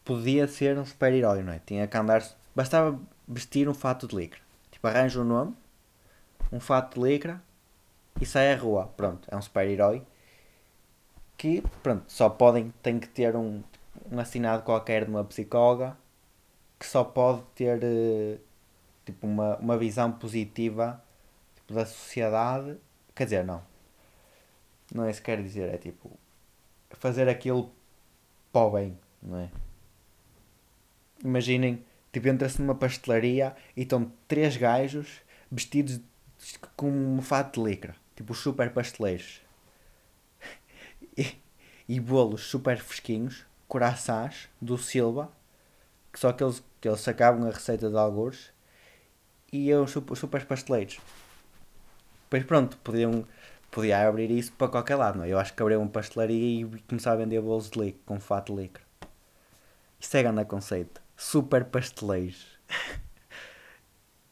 podia 0.03 0.47
ser 0.47 0.75
um 0.79 0.85
super-herói, 0.85 1.43
não 1.43 1.53
é? 1.53 1.61
Tinha 1.63 1.87
que 1.87 1.95
andar. 1.95 2.27
Bastava 2.55 2.99
vestir 3.27 3.69
um 3.69 3.75
fato 3.75 4.07
de 4.07 4.15
lycra. 4.15 4.39
Tipo, 4.71 4.87
arranja 4.87 5.21
um 5.21 5.23
nome 5.23 5.55
um 6.51 6.59
fato 6.59 6.99
de 6.99 7.07
licra 7.07 7.39
e 8.19 8.25
sai 8.25 8.51
à 8.51 8.57
rua. 8.57 8.91
Pronto, 8.97 9.27
é 9.31 9.35
um 9.35 9.41
super-herói 9.41 10.01
que, 11.37 11.61
pronto, 11.83 12.03
só 12.07 12.27
podem, 12.27 12.73
tem 12.81 12.99
que 12.99 13.07
ter 13.07 13.35
um, 13.35 13.61
um 14.11 14.19
assinado 14.19 14.63
qualquer 14.63 15.05
de 15.05 15.11
uma 15.11 15.23
psicóloga 15.23 15.97
que 16.79 16.85
só 16.85 17.03
pode 17.03 17.41
ter 17.55 17.79
uh, 17.83 18.39
tipo 19.05 19.25
uma, 19.25 19.57
uma 19.57 19.77
visão 19.77 20.11
positiva 20.11 21.03
tipo, 21.55 21.73
da 21.73 21.85
sociedade. 21.85 22.77
Quer 23.15 23.23
dizer, 23.25 23.43
não. 23.43 23.63
Não 24.93 25.05
é 25.05 25.11
isso 25.11 25.19
que 25.21 25.25
quer 25.25 25.41
dizer, 25.41 25.73
é 25.73 25.77
tipo 25.77 26.17
fazer 26.91 27.27
aquilo 27.27 27.71
para 28.51 28.61
o 28.61 28.71
bem, 28.71 28.97
não 29.21 29.37
é? 29.39 29.49
imaginem, 31.23 31.83
tipo, 32.11 32.27
entra-se 32.27 32.61
numa 32.61 32.75
pastelaria 32.75 33.55
e 33.75 33.81
estão 33.81 34.11
três 34.27 34.57
gajos 34.57 35.21
vestidos 35.51 35.99
com 36.75 36.89
um 36.89 37.21
fato 37.21 37.61
de 37.61 37.69
licra, 37.69 37.95
tipo 38.15 38.33
super 38.33 38.71
pasteleiros. 38.71 39.41
E, 41.19 41.35
e 41.89 41.99
bolos 41.99 42.41
super 42.43 42.77
fresquinhos, 42.77 43.43
coraçãs 43.67 44.49
do 44.61 44.77
Silva, 44.77 45.31
que 46.11 46.19
só 46.19 46.31
que 46.31 46.43
eles, 46.43 46.63
que 46.79 46.87
eles 46.87 47.01
sacavam 47.01 47.47
a 47.47 47.51
receita 47.51 47.89
de 47.89 47.97
algures 47.97 48.51
e 49.51 49.69
eu 49.69 49.87
super, 49.87 50.15
super 50.15 50.45
pasteleiros. 50.45 50.99
Pois 52.29 52.43
pronto, 52.43 52.77
podiam, 52.77 53.25
podia 53.71 54.07
abrir 54.07 54.29
isso 54.31 54.51
para 54.53 54.67
qualquer 54.67 54.95
lado, 54.95 55.17
não 55.17 55.25
é? 55.25 55.29
Eu 55.29 55.39
acho 55.39 55.53
que 55.53 55.61
abrir 55.61 55.77
uma 55.77 55.87
pastelaria 55.87 56.61
e 56.61 56.81
começar 56.81 57.13
a 57.13 57.15
vender 57.15 57.41
bolos 57.41 57.69
de 57.69 57.79
licra, 57.79 58.01
com 58.05 58.19
fato 58.19 58.53
de 58.53 58.61
licra. 58.61 58.83
Isso 59.99 60.15
é 60.17 60.23
grande 60.23 60.45
conceito. 60.45 61.01
Super 61.15 61.65
pasteleiros. 61.65 62.45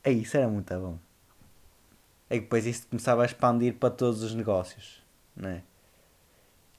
é 0.03 0.11
isso, 0.11 0.37
era 0.37 0.47
muito 0.47 0.73
bom. 0.79 0.99
Que 2.29 2.39
depois 2.39 2.65
isso 2.65 2.87
começava 2.87 3.21
a 3.23 3.25
expandir 3.25 3.75
para 3.75 3.89
todos 3.89 4.21
os 4.23 4.33
negócios, 4.35 5.01
não 5.35 5.49
é? 5.49 5.63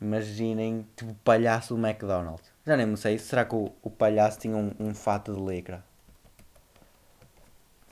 Imaginem, 0.00 0.86
tipo, 0.94 1.12
o 1.12 1.14
palhaço 1.16 1.74
do 1.74 1.86
McDonald's. 1.86 2.52
Já 2.66 2.76
nem 2.76 2.86
me 2.86 2.96
sei, 2.96 3.18
será 3.18 3.44
que 3.44 3.54
o, 3.54 3.72
o 3.82 3.90
palhaço 3.90 4.38
tinha 4.38 4.56
um, 4.56 4.72
um 4.78 4.94
fato 4.94 5.34
de 5.34 5.40
licra? 5.40 5.82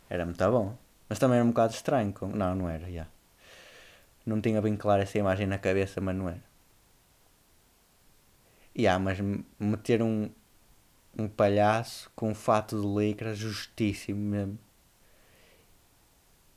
Era 0.08 0.24
muito 0.24 0.50
bom. 0.50 0.76
Mas 1.08 1.18
também 1.18 1.36
era 1.36 1.44
um 1.44 1.48
bocado 1.48 1.72
estranho. 1.72 2.12
Com... 2.12 2.26
Não, 2.28 2.54
não 2.54 2.68
era, 2.68 2.80
já. 2.80 2.88
Yeah. 2.88 3.10
Não 4.26 4.40
tinha 4.40 4.60
bem 4.60 4.76
claro 4.76 5.02
essa 5.02 5.18
imagem 5.18 5.46
na 5.46 5.58
cabeça, 5.58 6.00
mas 6.00 6.16
não 6.16 6.28
era. 6.28 6.42
Yeah, 8.76 8.98
mas 8.98 9.18
meter 9.58 10.02
um, 10.02 10.30
um 11.16 11.28
palhaço 11.28 12.10
com 12.16 12.30
um 12.30 12.34
fato 12.34 12.80
de 12.80 12.86
licra 12.86 13.34
justíssimo 13.34 14.20
mesmo. 14.20 14.58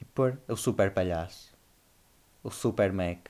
E 0.01 0.05
pôr 0.05 0.39
o 0.47 0.55
super 0.55 0.91
palhaço. 0.93 1.53
O 2.43 2.49
super 2.49 2.91
Mac. 2.91 3.29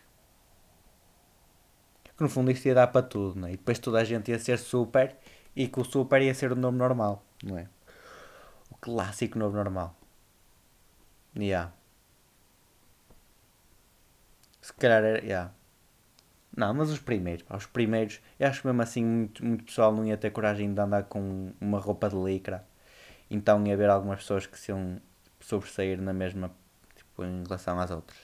Que 2.18 2.24
no 2.24 2.30
fundo 2.30 2.50
isto 2.52 2.66
ia 2.66 2.74
dar 2.74 2.88
para 2.88 3.06
tudo, 3.06 3.40
não 3.40 3.48
é? 3.48 3.54
E 3.54 3.58
depois 3.58 3.78
toda 3.78 4.00
a 4.00 4.04
gente 4.04 4.32
ia 4.32 4.40
ser 4.40 4.58
super 4.58 5.16
e 5.56 5.68
que 5.68 5.80
o 5.80 5.84
super 5.84 6.22
ia 6.22 6.34
ser 6.34 6.52
o 6.52 6.56
nome 6.56 6.78
normal, 6.78 7.24
não 7.44 7.58
é? 7.58 7.68
O 8.72 8.76
clássico 8.76 9.38
nome 9.38 9.56
normal. 9.56 9.96
Yeah. 11.36 11.72
Se 14.62 14.74
calhar 14.74 15.04
era. 15.04 15.24
Yeah. 15.24 15.54
Não, 16.56 16.74
mas 16.74 16.90
os 16.90 17.00
primeiros, 17.00 17.46
os 17.50 17.68
primeiros, 17.68 18.20
eu 18.40 18.48
acho 18.48 18.66
mesmo 18.66 18.82
assim 18.82 19.06
muito, 19.06 19.46
muito 19.46 19.64
pessoal 19.66 19.94
não 19.94 20.04
ia 20.04 20.18
ter 20.18 20.32
coragem 20.32 20.74
de 20.74 20.82
andar 20.82 21.04
com 21.04 21.54
uma 21.62 21.80
roupa 21.80 22.10
de 22.10 22.16
licra. 22.16 22.66
Então 23.30 23.66
ia 23.68 23.76
haver 23.76 23.90
algumas 23.92 24.20
pessoas 24.22 24.48
que 24.48 24.58
se 24.58 24.72
iam 24.72 25.00
sobressair 25.40 26.02
na 26.02 26.14
mesma, 26.14 26.52
tipo, 26.96 27.24
em 27.24 27.44
relação 27.44 27.80
às 27.80 27.92
outras. 27.92 28.18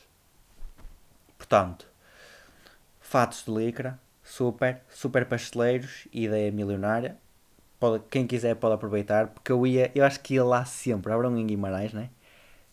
Portanto, 1.38 1.88
fatos 3.14 3.46
de 3.46 3.52
licra, 3.52 4.00
super, 4.24 4.82
super 4.90 5.24
pasteleiros, 5.28 6.08
ideia 6.12 6.52
milionária. 6.52 7.16
Pode, 7.80 8.04
quem 8.10 8.26
quiser 8.26 8.56
pode 8.56 8.74
aproveitar, 8.74 9.28
porque 9.28 9.52
eu 9.52 9.68
ia, 9.68 9.92
eu 9.94 10.04
acho 10.04 10.20
que 10.20 10.34
ia 10.34 10.44
lá 10.44 10.66
sempre, 10.66 11.14
abram 11.14 11.38
em 11.38 11.46
Guimarães, 11.46 11.94
né? 11.94 12.10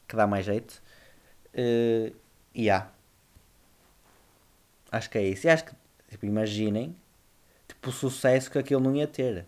Que 0.09 0.16
dá 0.16 0.26
mais 0.26 0.46
jeito. 0.46 0.83
Uh, 1.53 2.16
e 2.55 2.62
yeah. 2.62 2.90
Acho 4.90 5.11
que 5.11 5.18
é 5.18 5.24
isso. 5.24 5.46
E 5.46 5.50
acho 5.50 5.66
que, 5.66 5.72
tipo, 6.09 6.24
imaginem, 6.24 6.96
tipo, 7.68 7.90
o 7.90 7.92
sucesso 7.92 8.50
que 8.50 8.59
aquilo 8.59 8.81
não 8.81 8.96
ia 8.96 9.07
ter. 9.07 9.44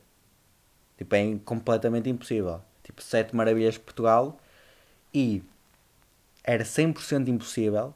Tipo, 0.99 1.15
é 1.15 1.39
completamente 1.43 2.11
impossível. 2.11 2.61
Tipo, 2.83 3.03
Sete 3.03 3.35
Maravilhas 3.35 3.75
de 3.75 3.81
Portugal 3.81 4.39
e 5.15 5.43
era 6.45 6.65
100% 6.65 7.29
impossível 7.29 7.95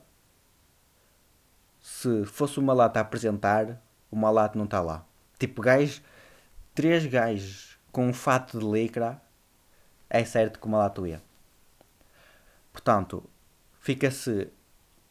se 1.86 2.24
fosse 2.24 2.58
uma 2.58 2.72
lata 2.72 2.98
a 2.98 3.02
apresentar, 3.02 3.80
o 4.10 4.16
malato 4.16 4.58
não 4.58 4.64
está 4.64 4.80
lá. 4.80 5.06
Tipo, 5.38 5.62
gajos, 5.62 6.02
três 6.74 7.06
gajos 7.06 7.78
com 7.92 8.08
um 8.08 8.12
fato 8.12 8.58
de 8.58 8.66
licra, 8.66 9.22
é 10.10 10.24
certo 10.24 10.58
que 10.58 10.66
o 10.66 10.68
malato 10.68 11.06
ia. 11.06 11.22
Portanto, 12.72 13.22
fica-se 13.78 14.48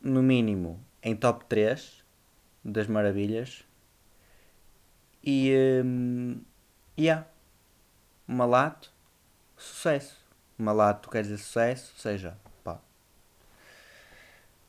no 0.02 0.22
mínimo 0.22 0.78
em 1.02 1.16
top 1.16 1.46
3 1.46 2.04
das 2.64 2.88
maravilhas. 2.88 3.64
E. 5.24 5.82
Um, 5.82 6.42
yeah. 7.00 7.26
Malato, 8.28 8.92
sucesso. 9.56 10.18
Malato 10.58 11.10
quer 11.10 11.22
dizer 11.22 11.38
sucesso, 11.38 11.94
ou 11.96 12.02
seja. 12.02 12.38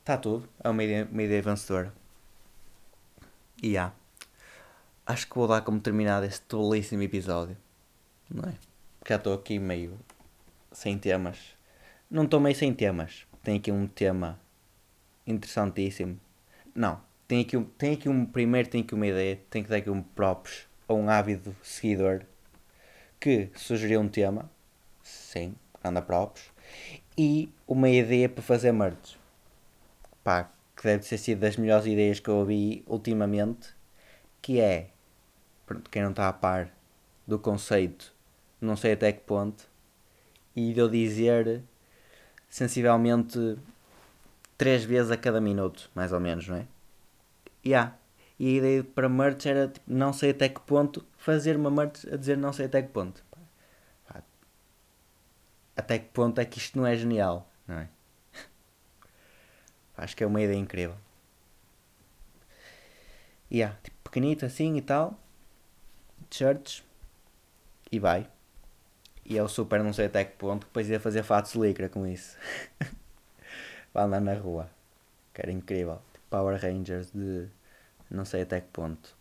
Está 0.07 0.15
tudo. 0.15 0.47
É 0.63 0.69
uma 0.69 0.81
ideia, 0.81 1.05
uma 1.11 1.21
ideia 1.21 1.41
vencedora. 1.41 1.93
E 3.61 3.71
yeah. 3.71 3.93
Acho 5.05 5.27
que 5.27 5.35
vou 5.35 5.49
dar 5.49 5.59
como 5.59 5.81
terminado 5.81 6.25
este 6.25 6.55
belíssimo 6.55 7.03
episódio. 7.03 7.57
Não 8.29 8.49
é? 8.49 8.53
Porque 8.99 9.11
já 9.11 9.17
estou 9.17 9.33
aqui 9.33 9.59
meio 9.59 9.99
sem 10.71 10.97
temas. 10.97 11.57
Não 12.09 12.23
estou 12.23 12.39
meio 12.39 12.55
sem 12.55 12.73
temas. 12.73 13.27
Tenho 13.43 13.57
aqui 13.57 13.69
um 13.69 13.85
tema 13.85 14.39
interessantíssimo. 15.25 16.17
Não, 16.73 17.01
tem 17.27 17.41
aqui, 17.41 17.57
um, 17.57 17.65
tem 17.65 17.95
aqui 17.95 18.07
um. 18.07 18.25
Primeiro 18.25 18.69
tem 18.69 18.83
aqui 18.83 18.95
uma 18.95 19.07
ideia, 19.07 19.37
tem 19.49 19.61
que 19.61 19.69
dar 19.69 19.75
aqui 19.75 19.89
um 19.89 20.01
props 20.01 20.69
a 20.87 20.93
um 20.93 21.09
ávido 21.09 21.53
seguidor 21.61 22.21
que 23.19 23.49
sugeriu 23.55 23.99
um 23.99 24.07
tema. 24.07 24.49
Sim, 25.03 25.53
anda 25.83 26.01
props. 26.01 26.43
E 27.17 27.51
uma 27.67 27.89
ideia 27.89 28.29
para 28.29 28.41
fazer 28.41 28.71
merch. 28.71 29.17
Pá, 30.27 30.51
que 30.75 30.83
deve 30.83 31.07
ter 31.07 31.17
sido 31.17 31.39
das 31.39 31.55
melhores 31.55 31.85
ideias 31.85 32.19
que 32.19 32.29
eu 32.29 32.35
ouvi 32.35 32.83
ultimamente. 32.85 33.69
Que 34.41 34.59
é. 34.59 34.89
Pronto, 35.65 35.89
quem 35.89 36.01
não 36.01 36.09
está 36.09 36.27
a 36.27 36.33
par 36.33 36.69
do 37.25 37.39
conceito, 37.39 38.13
não 38.59 38.75
sei 38.75 38.91
até 38.91 39.13
que 39.13 39.21
ponto. 39.21 39.65
E 40.53 40.73
de 40.73 40.81
eu 40.81 40.89
dizer 40.89 41.63
sensivelmente 42.49 43.57
três 44.57 44.83
vezes 44.83 45.11
a 45.11 45.15
cada 45.15 45.39
minuto, 45.39 45.89
mais 45.95 46.11
ou 46.11 46.19
menos, 46.19 46.45
não 46.49 46.57
é? 46.57 46.67
Yeah. 47.65 47.95
E 48.37 48.47
a 48.47 48.57
ideia 48.57 48.83
para 48.83 49.07
merch 49.07 49.45
era 49.45 49.69
tipo, 49.69 49.85
não 49.87 50.11
sei 50.11 50.31
até 50.31 50.49
que 50.49 50.59
ponto 50.59 51.05
fazer 51.17 51.55
uma 51.55 51.71
merch 51.71 52.05
a 52.11 52.17
dizer 52.17 52.35
não 52.35 52.51
sei 52.51 52.65
até 52.65 52.81
que 52.81 52.89
ponto. 52.89 53.23
Até 55.73 55.97
que 55.99 56.09
ponto 56.09 56.41
é 56.41 56.43
que 56.43 56.57
isto 56.57 56.77
não 56.77 56.85
é 56.85 56.97
genial, 56.97 57.49
não 57.65 57.77
é? 57.77 57.87
Acho 59.97 60.15
que 60.15 60.23
é 60.23 60.27
uma 60.27 60.41
ideia 60.41 60.57
incrível. 60.57 60.95
E 63.49 63.57
yeah, 63.57 63.77
tipo, 63.81 63.97
pequenito 64.03 64.45
assim 64.45 64.77
e 64.77 64.81
tal. 64.81 65.17
T-shirts. 66.29 66.83
E 67.91 67.99
vai. 67.99 68.29
E 69.25 69.37
é 69.37 69.43
o 69.43 69.47
super 69.47 69.83
não 69.83 69.93
sei 69.93 70.05
até 70.05 70.23
que 70.23 70.37
ponto. 70.37 70.67
Depois 70.67 70.89
ia 70.89 70.99
fazer 70.99 71.23
fatos 71.23 71.53
de 71.53 71.89
com 71.89 72.05
isso. 72.05 72.37
Vai 73.93 74.03
andar 74.03 74.21
na 74.21 74.35
rua. 74.35 74.69
Que 75.33 75.41
era 75.41 75.51
incrível. 75.51 76.01
Tipo 76.13 76.25
Power 76.29 76.61
Rangers 76.61 77.11
de 77.11 77.47
não 78.09 78.25
sei 78.25 78.43
até 78.43 78.61
que 78.61 78.67
ponto. 78.67 79.15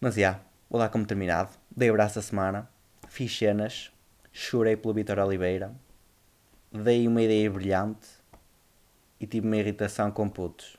Mas 0.00 0.14
já, 0.16 0.20
yeah, 0.20 0.44
vou 0.68 0.80
dar 0.80 0.88
como 0.88 1.06
terminado. 1.06 1.50
Dei 1.70 1.90
o 1.90 1.94
braço 1.94 2.18
a 2.18 2.22
semana, 2.22 2.68
fiz 3.08 3.36
cenas, 3.36 3.92
chorei 4.32 4.76
pelo 4.76 4.94
Vitor 4.94 5.18
Oliveira, 5.18 5.72
dei 6.72 7.06
uma 7.06 7.22
ideia 7.22 7.50
brilhante 7.50 8.08
e 9.20 9.26
tive 9.26 9.46
uma 9.46 9.56
irritação 9.56 10.10
com 10.10 10.28
putos. 10.28 10.76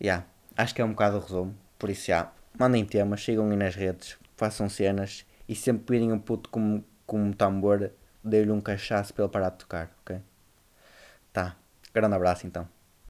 Yeah, 0.00 0.26
acho 0.56 0.74
que 0.74 0.80
é 0.80 0.84
um 0.84 0.90
bocado 0.90 1.18
o 1.18 1.20
resumo. 1.20 1.54
Por 1.78 1.90
isso, 1.90 2.10
yeah, 2.10 2.32
mandem 2.58 2.84
temas, 2.84 3.22
sigam 3.22 3.50
aí 3.50 3.56
nas 3.56 3.74
redes, 3.74 4.16
façam 4.36 4.68
cenas 4.68 5.26
e 5.48 5.54
sempre 5.54 5.98
virem 5.98 6.12
um 6.12 6.18
puto 6.18 6.48
como, 6.48 6.84
como 7.06 7.24
um 7.24 7.32
tambor, 7.32 7.90
dei-lhe 8.24 8.50
um 8.50 8.60
cachaço 8.60 9.12
para 9.12 9.24
ele 9.24 9.32
parar 9.32 9.50
de 9.50 9.58
tocar, 9.58 9.90
ok? 10.00 10.20
Tá, 11.32 11.56
grande 11.92 12.14
abraço 12.14 12.46
então. 12.46 12.79